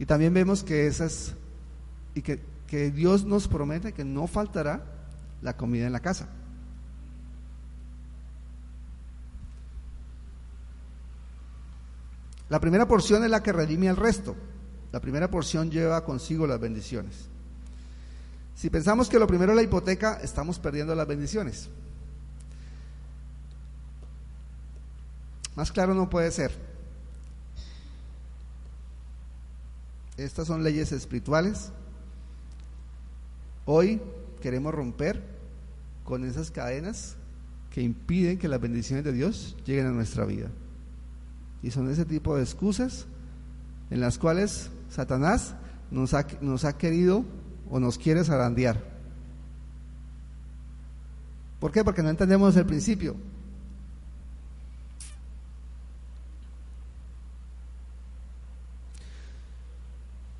Y 0.00 0.06
también 0.06 0.34
vemos 0.34 0.64
que 0.64 0.88
esas 0.88 1.34
y 2.16 2.22
que, 2.22 2.40
que 2.66 2.90
Dios 2.90 3.24
nos 3.26 3.46
promete 3.46 3.92
que 3.92 4.04
no 4.04 4.26
faltará 4.26 4.82
la 5.40 5.56
comida 5.56 5.86
en 5.86 5.92
la 5.92 6.00
casa. 6.00 6.28
La 12.48 12.58
primera 12.58 12.88
porción 12.88 13.22
es 13.22 13.30
la 13.30 13.44
que 13.44 13.52
redime 13.52 13.88
al 13.88 13.96
resto. 13.96 14.34
La 14.90 14.98
primera 14.98 15.30
porción 15.30 15.70
lleva 15.70 16.04
consigo 16.04 16.44
las 16.48 16.58
bendiciones. 16.58 17.28
Si 18.58 18.70
pensamos 18.70 19.08
que 19.08 19.20
lo 19.20 19.28
primero 19.28 19.52
es 19.52 19.56
la 19.56 19.62
hipoteca, 19.62 20.18
estamos 20.20 20.58
perdiendo 20.58 20.92
las 20.96 21.06
bendiciones. 21.06 21.68
Más 25.54 25.70
claro 25.70 25.94
no 25.94 26.10
puede 26.10 26.32
ser. 26.32 26.50
Estas 30.16 30.48
son 30.48 30.64
leyes 30.64 30.90
espirituales. 30.90 31.70
Hoy 33.64 34.02
queremos 34.42 34.74
romper 34.74 35.22
con 36.02 36.24
esas 36.24 36.50
cadenas 36.50 37.14
que 37.70 37.80
impiden 37.80 38.38
que 38.38 38.48
las 38.48 38.60
bendiciones 38.60 39.04
de 39.04 39.12
Dios 39.12 39.54
lleguen 39.66 39.86
a 39.86 39.92
nuestra 39.92 40.24
vida. 40.24 40.48
Y 41.62 41.70
son 41.70 41.88
ese 41.88 42.04
tipo 42.04 42.34
de 42.34 42.42
excusas 42.42 43.06
en 43.90 44.00
las 44.00 44.18
cuales 44.18 44.70
Satanás 44.90 45.54
nos 45.92 46.12
ha, 46.12 46.26
nos 46.40 46.64
ha 46.64 46.76
querido 46.76 47.24
o 47.70 47.80
nos 47.80 47.98
quiere 47.98 48.24
zarandear. 48.24 48.82
¿Por 51.60 51.72
qué? 51.72 51.82
Porque 51.84 52.02
no 52.02 52.10
entendemos 52.10 52.56
el 52.56 52.66
principio. 52.66 53.16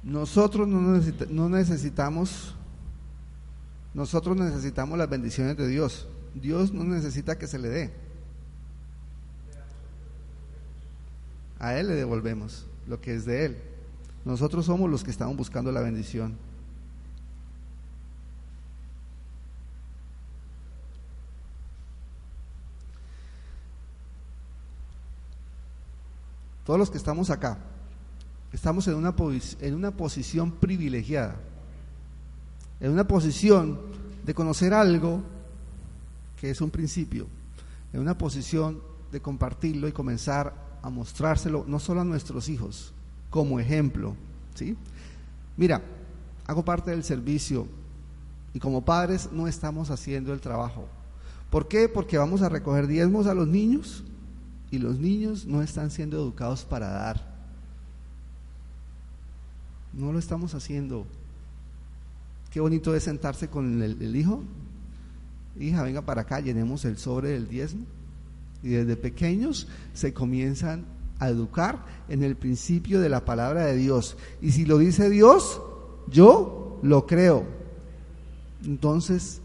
Nosotros 0.03 0.67
no, 0.67 1.49
necesitamos, 1.51 2.55
nosotros 3.93 4.37
necesitamos 4.37 4.97
las 4.97 5.11
bendiciones 5.11 5.57
de 5.57 5.69
Dios. 5.69 6.09
Dios 6.35 6.73
no 6.73 6.85
necesita 6.85 7.37
que 7.37 7.47
se 7.47 7.59
le 7.59 7.69
dé. 7.69 7.93
A 11.59 11.75
Él 11.75 11.89
le 11.89 11.95
devolvemos 11.95 12.65
lo 12.87 13.01
que 13.01 13.15
es 13.15 13.27
de 13.27 13.45
Él. 13.45 13.59
Nosotros 14.25 14.65
somos 14.65 14.89
los 14.89 15.05
que 15.05 15.11
estamos 15.11 15.37
buscando 15.37 15.73
la 15.73 15.81
bendición. 15.81 16.39
Todos 26.69 26.79
los 26.79 26.91
que 26.91 26.99
estamos 26.99 27.31
acá, 27.31 27.57
estamos 28.53 28.87
en 28.89 28.97
una, 28.97 29.15
en 29.63 29.75
una 29.75 29.91
posición 29.91 30.51
privilegiada, 30.53 31.37
en 32.79 32.91
una 32.91 33.09
posición 33.09 33.81
de 34.27 34.35
conocer 34.35 34.75
algo 34.75 35.23
que 36.39 36.51
es 36.51 36.61
un 36.61 36.69
principio, 36.69 37.27
en 37.95 38.01
una 38.01 38.19
posición 38.19 38.83
de 39.11 39.23
compartirlo 39.23 39.89
y 39.89 39.93
comenzar 39.93 40.53
a 40.83 40.91
mostrárselo 40.91 41.65
no 41.67 41.79
solo 41.79 42.03
a 42.03 42.05
nuestros 42.05 42.51
hijos, 42.51 42.93
como 43.31 43.59
ejemplo. 43.59 44.15
¿sí? 44.55 44.77
Mira, 45.57 45.81
hago 46.47 46.67
parte 46.67 46.91
del 46.91 47.03
servicio 47.03 47.67
y 48.53 48.59
como 48.59 48.85
padres 48.85 49.31
no 49.33 49.49
estamos 49.49 49.89
haciendo 49.89 50.35
el 50.35 50.43
trabajo. 50.43 50.87
¿Por 51.49 51.67
qué? 51.67 51.89
Porque 51.89 52.19
vamos 52.19 52.43
a 52.43 52.51
recoger 52.51 52.87
diezmos 52.87 53.27
a 53.27 53.33
los 53.33 53.49
niños 53.49 54.05
y 54.71 54.79
los 54.79 54.99
niños 54.99 55.47
no 55.47 55.63
están 55.63 55.91
siendo 55.91 56.17
educados 56.17 56.65
para 56.65 56.89
dar. 56.89 57.39
No 59.93 60.13
lo 60.13 60.19
estamos 60.19 60.55
haciendo. 60.55 61.07
Qué 62.51 62.61
bonito 62.61 62.95
es 62.95 63.05
sentarse 63.05 63.49
con 63.49 63.83
el, 63.83 64.17
hijo 64.17 64.43
hija, 65.59 65.83
venga 65.83 66.03
para 66.03 66.23
acá, 66.23 66.41
llenemos 66.41 66.85
el 66.85 66.99
sobre 66.99 67.31
del 67.31 67.49
diezmo. 67.49 67.85
Y 68.63 68.71
desde 68.71 68.97
pequeños 68.97 69.69
se 69.95 70.13
comienzan 70.13 70.85
a 71.19 71.29
educar 71.29 71.85
en 72.09 72.23
el 72.23 72.37
principio 72.37 73.01
de 73.01 73.09
la 73.09 73.25
palabra 73.25 73.67
de 73.67 73.77
Dios. 73.77 74.17
Y 74.41 74.53
si 74.53 74.65
lo 74.65 74.79
dice 74.79 75.11
Dios, 75.11 75.61
yo 76.09 76.79
lo 76.83 77.07
creo. 77.07 77.45
Entonces, 78.65 79.41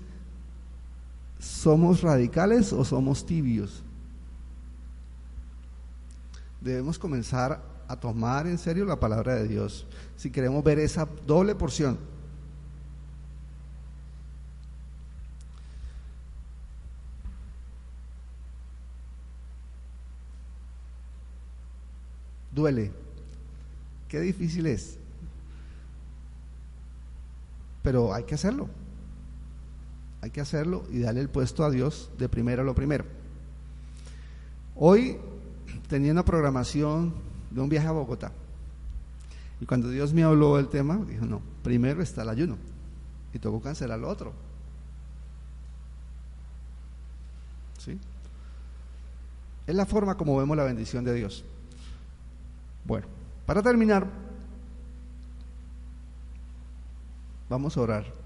¿somos 1.39 2.01
radicales 2.01 2.73
o 2.73 2.83
somos 2.85 3.25
tibios? 3.25 3.83
Debemos 6.63 6.97
comenzar 6.97 7.61
a 7.89 7.99
tomar 7.99 8.47
en 8.47 8.57
serio 8.57 8.85
la 8.85 8.97
palabra 8.97 9.35
de 9.35 9.49
Dios 9.49 9.85
si 10.15 10.31
queremos 10.31 10.63
ver 10.63 10.79
esa 10.79 11.05
doble 11.27 11.55
porción. 11.55 11.99
Duele. 22.53 22.93
Qué 24.07 24.21
difícil 24.21 24.65
es. 24.67 24.97
Pero 27.81 28.13
hay 28.13 28.23
que 28.23 28.35
hacerlo. 28.35 28.69
Hay 30.21 30.29
que 30.29 30.39
hacerlo 30.39 30.85
y 30.89 30.99
darle 30.99 31.19
el 31.19 31.29
puesto 31.29 31.65
a 31.65 31.69
Dios 31.69 32.09
de 32.17 32.29
primero 32.29 32.61
a 32.61 32.65
lo 32.65 32.73
primero. 32.73 33.03
Hoy 34.75 35.19
tenía 35.87 36.11
una 36.11 36.25
programación 36.25 37.13
de 37.51 37.61
un 37.61 37.69
viaje 37.69 37.87
a 37.87 37.91
Bogotá. 37.91 38.31
Y 39.59 39.65
cuando 39.65 39.89
Dios 39.89 40.13
me 40.13 40.23
habló 40.23 40.57
del 40.57 40.67
tema, 40.67 40.97
dijo, 41.07 41.25
no, 41.25 41.41
primero 41.63 42.01
está 42.01 42.23
el 42.23 42.29
ayuno. 42.29 42.57
Y 43.33 43.39
tocó 43.39 43.61
cancelar 43.61 43.99
lo 43.99 44.09
otro. 44.09 44.33
¿Sí? 47.77 47.97
Es 49.65 49.75
la 49.75 49.85
forma 49.85 50.15
como 50.15 50.37
vemos 50.37 50.57
la 50.57 50.63
bendición 50.63 51.03
de 51.03 51.13
Dios. 51.13 51.45
Bueno, 52.85 53.07
para 53.45 53.61
terminar, 53.61 54.07
vamos 57.49 57.77
a 57.77 57.81
orar. 57.81 58.22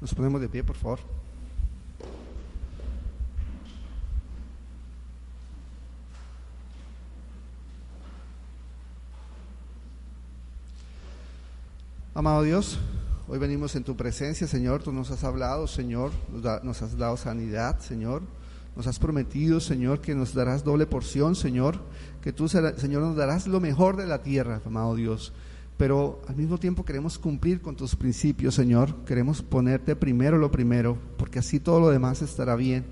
Nos 0.00 0.14
ponemos 0.14 0.40
de 0.40 0.48
pie, 0.48 0.62
por 0.62 0.76
favor. 0.76 0.98
Amado 12.16 12.42
Dios, 12.44 12.78
hoy 13.28 13.38
venimos 13.38 13.76
en 13.76 13.84
tu 13.84 13.94
presencia, 13.94 14.46
Señor. 14.46 14.82
Tú 14.82 14.90
nos 14.90 15.10
has 15.10 15.22
hablado, 15.22 15.66
Señor. 15.66 16.12
Nos, 16.62 16.80
has 16.82 16.96
dado 16.96 17.18
sanidad, 17.18 17.78
Señor. 17.80 18.22
Nos 18.74 18.86
has 18.86 18.98
prometido, 18.98 19.60
Señor, 19.60 20.00
que 20.00 20.14
nos 20.14 20.32
darás 20.32 20.64
doble 20.64 20.86
porción, 20.86 21.34
Señor. 21.34 21.78
Que 22.22 22.32
tú, 22.32 22.48
Señor, 22.48 23.02
nos 23.02 23.16
darás 23.16 23.46
lo 23.46 23.60
mejor 23.60 23.96
de 23.96 24.06
la 24.06 24.22
tierra, 24.22 24.62
amado 24.64 24.94
Dios. 24.94 25.34
Pero 25.76 26.22
al 26.26 26.36
mismo 26.36 26.58
tiempo 26.58 26.84
queremos 26.84 27.18
cumplir 27.18 27.60
con 27.60 27.76
tus 27.76 27.96
principios, 27.96 28.54
Señor. 28.54 29.04
Queremos 29.04 29.42
ponerte 29.42 29.94
primero 29.94 30.38
lo 30.38 30.50
primero, 30.50 30.96
porque 31.18 31.40
así 31.40 31.60
todo 31.60 31.80
lo 31.80 31.90
demás 31.90 32.22
estará 32.22 32.56
bien. 32.56 32.84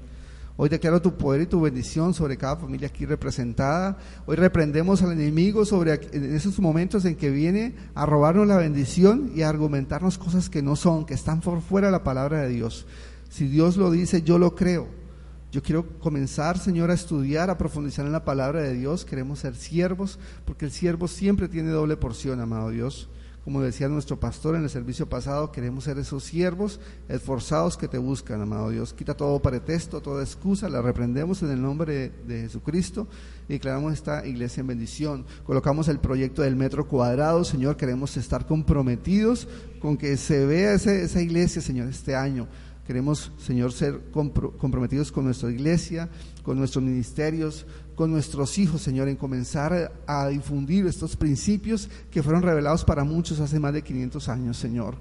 Hoy 0.56 0.68
declaro 0.68 1.02
tu 1.02 1.16
poder 1.16 1.42
y 1.42 1.46
tu 1.46 1.60
bendición 1.60 2.14
sobre 2.14 2.36
cada 2.36 2.56
familia 2.56 2.86
aquí 2.86 3.06
representada. 3.06 3.98
Hoy 4.24 4.36
reprendemos 4.36 5.02
al 5.02 5.12
enemigo 5.12 5.64
sobre 5.64 5.94
en 6.12 6.36
esos 6.36 6.60
momentos 6.60 7.04
en 7.06 7.16
que 7.16 7.30
viene 7.30 7.74
a 7.94 8.06
robarnos 8.06 8.46
la 8.46 8.58
bendición 8.58 9.32
y 9.34 9.42
a 9.42 9.48
argumentarnos 9.48 10.16
cosas 10.16 10.48
que 10.48 10.62
no 10.62 10.76
son, 10.76 11.06
que 11.06 11.14
están 11.14 11.40
por 11.40 11.60
fuera 11.60 11.88
de 11.88 11.92
la 11.92 12.04
palabra 12.04 12.42
de 12.42 12.50
Dios. 12.50 12.86
Si 13.30 13.48
Dios 13.48 13.76
lo 13.76 13.90
dice, 13.90 14.22
yo 14.22 14.38
lo 14.38 14.54
creo. 14.54 15.03
Yo 15.54 15.62
quiero 15.62 15.86
comenzar, 16.00 16.58
Señor, 16.58 16.90
a 16.90 16.94
estudiar, 16.94 17.48
a 17.48 17.56
profundizar 17.56 18.04
en 18.04 18.10
la 18.10 18.24
palabra 18.24 18.60
de 18.60 18.74
Dios. 18.74 19.04
Queremos 19.04 19.38
ser 19.38 19.54
siervos, 19.54 20.18
porque 20.44 20.64
el 20.64 20.72
siervo 20.72 21.06
siempre 21.06 21.46
tiene 21.46 21.70
doble 21.70 21.96
porción, 21.96 22.40
amado 22.40 22.70
Dios. 22.70 23.08
Como 23.44 23.62
decía 23.62 23.88
nuestro 23.88 24.18
pastor 24.18 24.56
en 24.56 24.64
el 24.64 24.70
servicio 24.70 25.08
pasado, 25.08 25.52
queremos 25.52 25.84
ser 25.84 25.96
esos 25.98 26.24
siervos 26.24 26.80
esforzados 27.08 27.76
que 27.76 27.86
te 27.86 27.98
buscan, 27.98 28.40
amado 28.40 28.70
Dios. 28.70 28.92
Quita 28.94 29.16
todo 29.16 29.40
pretexto, 29.40 30.00
toda 30.00 30.24
excusa, 30.24 30.68
la 30.68 30.82
reprendemos 30.82 31.40
en 31.44 31.52
el 31.52 31.62
nombre 31.62 32.10
de, 32.26 32.40
Jesucristo 32.40 33.06
y 33.48 33.52
declaramos 33.52 33.92
esta 33.92 34.26
iglesia 34.26 34.62
en 34.62 34.66
bendición. 34.66 35.24
Colocamos 35.44 35.86
el 35.86 36.00
proyecto 36.00 36.42
del 36.42 36.56
metro 36.56 36.88
cuadrado, 36.88 37.44
Señor, 37.44 37.76
queremos 37.76 38.16
estar 38.16 38.44
comprometidos 38.44 39.46
con 39.78 39.98
que 39.98 40.16
se 40.16 40.46
vea 40.46 40.72
esa 40.72 41.20
iglesia, 41.20 41.62
Señor, 41.62 41.88
este 41.90 42.16
año. 42.16 42.48
Queremos, 42.86 43.32
Señor, 43.38 43.72
ser 43.72 44.00
comprometidos 44.12 45.10
con 45.10 45.24
nuestra 45.24 45.50
iglesia, 45.50 46.10
con 46.42 46.58
nuestros 46.58 46.84
ministerios, 46.84 47.66
con 47.94 48.10
nuestros 48.10 48.58
hijos, 48.58 48.82
Señor, 48.82 49.08
en 49.08 49.16
comenzar 49.16 49.92
a 50.06 50.28
difundir 50.28 50.86
estos 50.86 51.16
principios 51.16 51.88
que 52.10 52.22
fueron 52.22 52.42
revelados 52.42 52.84
para 52.84 53.04
muchos 53.04 53.40
hace 53.40 53.58
más 53.58 53.72
de 53.72 53.82
500 53.82 54.28
años, 54.28 54.56
Señor. 54.58 54.96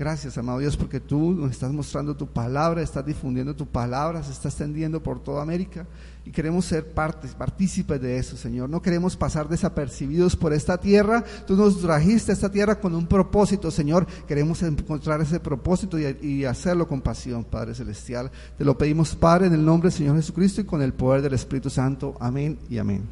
Gracias, 0.00 0.38
amado 0.38 0.60
Dios, 0.60 0.78
porque 0.78 0.98
tú 0.98 1.32
nos 1.32 1.50
estás 1.50 1.70
mostrando 1.74 2.16
tu 2.16 2.26
palabra, 2.26 2.80
estás 2.80 3.04
difundiendo 3.04 3.54
tu 3.54 3.66
palabra, 3.66 4.22
se 4.22 4.32
está 4.32 4.48
extendiendo 4.48 5.02
por 5.02 5.22
toda 5.22 5.42
América 5.42 5.86
y 6.24 6.30
queremos 6.30 6.64
ser 6.64 6.94
partes, 6.94 7.34
partícipes 7.34 8.00
de 8.00 8.16
eso, 8.16 8.34
Señor. 8.34 8.70
No 8.70 8.80
queremos 8.80 9.14
pasar 9.14 9.46
desapercibidos 9.46 10.36
por 10.36 10.54
esta 10.54 10.78
tierra. 10.78 11.22
Tú 11.46 11.54
nos 11.54 11.82
trajiste 11.82 12.32
a 12.32 12.34
esta 12.34 12.50
tierra 12.50 12.80
con 12.80 12.94
un 12.94 13.06
propósito, 13.06 13.70
Señor. 13.70 14.06
Queremos 14.26 14.62
encontrar 14.62 15.20
ese 15.20 15.38
propósito 15.38 15.98
y, 15.98 16.16
y 16.22 16.44
hacerlo 16.46 16.88
con 16.88 17.02
pasión, 17.02 17.44
Padre 17.44 17.74
Celestial. 17.74 18.30
Te 18.56 18.64
lo 18.64 18.78
pedimos, 18.78 19.14
Padre, 19.14 19.48
en 19.48 19.52
el 19.52 19.62
nombre 19.62 19.90
del 19.90 19.98
Señor 19.98 20.16
Jesucristo 20.16 20.62
y 20.62 20.64
con 20.64 20.80
el 20.80 20.94
poder 20.94 21.20
del 21.20 21.34
Espíritu 21.34 21.68
Santo. 21.68 22.16
Amén 22.20 22.58
y 22.70 22.78
amén. 22.78 23.06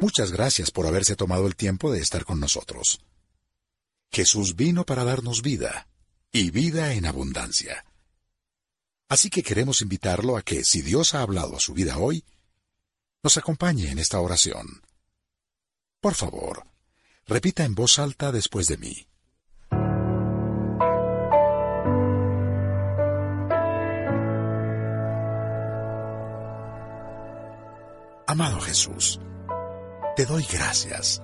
Muchas 0.00 0.30
gracias 0.30 0.70
por 0.70 0.86
haberse 0.86 1.16
tomado 1.16 1.48
el 1.48 1.56
tiempo 1.56 1.90
de 1.90 1.98
estar 1.98 2.24
con 2.24 2.38
nosotros. 2.38 3.00
Jesús 4.12 4.56
vino 4.56 4.84
para 4.84 5.04
darnos 5.04 5.40
vida, 5.40 5.86
y 6.32 6.50
vida 6.50 6.94
en 6.94 7.06
abundancia. 7.06 7.84
Así 9.08 9.30
que 9.30 9.42
queremos 9.42 9.82
invitarlo 9.82 10.36
a 10.36 10.42
que, 10.42 10.64
si 10.64 10.82
Dios 10.82 11.14
ha 11.14 11.22
hablado 11.22 11.56
a 11.56 11.60
su 11.60 11.74
vida 11.74 11.98
hoy, 11.98 12.24
nos 13.22 13.36
acompañe 13.36 13.90
en 13.90 13.98
esta 13.98 14.20
oración. 14.20 14.82
Por 16.00 16.14
favor, 16.14 16.64
repita 17.26 17.64
en 17.64 17.74
voz 17.74 17.98
alta 17.98 18.32
después 18.32 18.66
de 18.66 18.78
mí. 18.78 19.06
Amado 28.26 28.60
Jesús, 28.60 29.20
te 30.16 30.24
doy 30.24 30.44
gracias. 30.50 31.20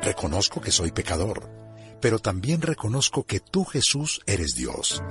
Reconozco 0.00 0.60
que 0.60 0.72
soy 0.72 0.90
pecador 0.90 1.57
pero 2.00 2.18
también 2.18 2.62
reconozco 2.62 3.24
que 3.24 3.40
tú, 3.40 3.64
Jesús, 3.64 4.20
eres 4.26 4.54
Dios. 4.54 5.02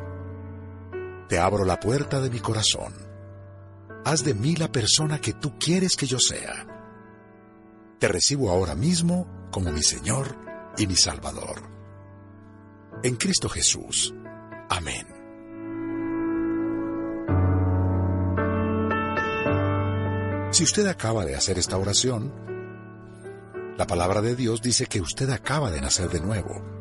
Te 1.28 1.39
abro 1.39 1.65
la 1.65 1.80
puerta 1.80 2.21
de 2.21 2.30
mi 2.30 2.39
corazón. 2.39 2.93
Haz 4.06 4.23
de 4.23 4.34
mí 4.34 4.56
la 4.56 4.71
persona 4.71 5.19
que 5.19 5.34
tú 5.34 5.58
quieres 5.60 5.97
que 5.97 6.06
yo 6.06 6.19
sea. 6.19 6.65
Te 8.00 8.08
recibo 8.08 8.52
ahora 8.52 8.76
mismo 8.76 9.50
como 9.52 9.71
mi 9.71 9.84
Señor 9.84 10.38
y 10.78 10.88
mi 10.88 10.95
Salvador. 10.95 11.63
En 13.04 13.15
Cristo 13.17 13.50
Jesús. 13.50 14.13
Amén. 14.69 15.08
Si 20.52 20.63
usted 20.63 20.88
acaba 20.88 21.26
de 21.26 21.36
hacer 21.36 21.60
esta 21.60 21.78
oración, 21.78 22.34
la 23.78 23.86
palabra 23.86 24.22
de 24.22 24.36
Dios 24.36 24.61
dice 24.61 24.86
que 24.86 25.01
usted 25.01 25.30
acaba 25.30 25.70
de 25.70 25.82
nacer 25.82 26.09
de 26.09 26.22
nuevo 26.22 26.78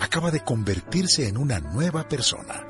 acaba 0.00 0.30
de 0.30 0.40
convertirse 0.40 1.28
en 1.28 1.36
una 1.36 1.60
nueva 1.60 2.08
persona. 2.08 2.66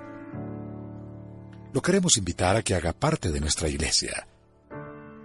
Lo 1.72 1.82
queremos 1.82 2.16
invitar 2.16 2.56
a 2.56 2.62
que 2.62 2.74
haga 2.74 2.92
parte 2.92 3.30
de 3.30 3.40
nuestra 3.40 3.68
iglesia. 3.68 4.26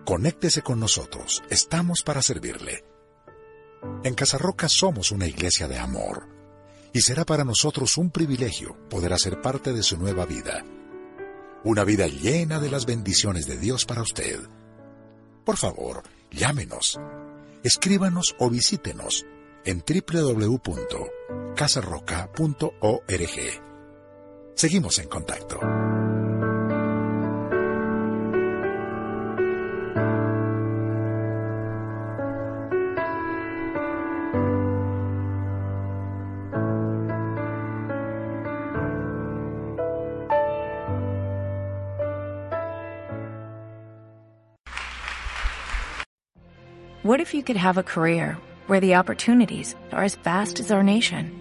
Conéctese 0.06 0.62
con 0.62 0.80
nosotros, 0.80 1.44
estamos 1.50 2.02
para 2.04 2.22
servirle. 2.22 2.84
En 4.04 4.16
Casarroca 4.16 4.68
somos 4.68 5.12
una 5.12 5.28
iglesia 5.28 5.68
de 5.68 5.80
amor 5.80 6.28
y 6.94 7.02
será 7.02 7.26
para 7.26 7.44
nosotros 7.44 7.98
un 7.98 8.10
privilegio 8.10 8.78
poder 8.90 9.14
hacer 9.14 9.42
parte 9.42 9.74
de 9.74 9.84
su 9.84 9.98
nueva 9.98 10.26
vida. 10.26 10.66
Una 11.64 11.84
vida 11.84 12.08
llena 12.08 12.60
de 12.60 12.70
las 12.70 12.86
bendiciones 12.86 13.46
de 13.46 13.58
Dios 13.58 13.86
para 13.86 14.02
usted. 14.02 14.40
Por 15.46 15.58
favor, 15.58 16.04
llámenos, 16.32 17.00
escríbanos 17.64 18.36
o 18.40 18.50
visítenos 18.50 19.26
en 19.64 19.82
casarroca.org. 21.62 23.62
Seguimos 24.56 24.98
en 24.98 25.08
contacto. 25.08 25.60
What 47.04 47.20
if 47.20 47.36
you 47.36 47.44
could 47.44 47.58
have 47.58 47.78
a 47.78 47.84
career 47.84 48.38
where 48.66 48.80
the 48.80 48.96
opportunities 48.96 49.76
are 49.92 50.04
as 50.04 50.16
vast 50.16 50.60
as 50.60 50.72
our 50.72 50.82
nation? 50.82 51.41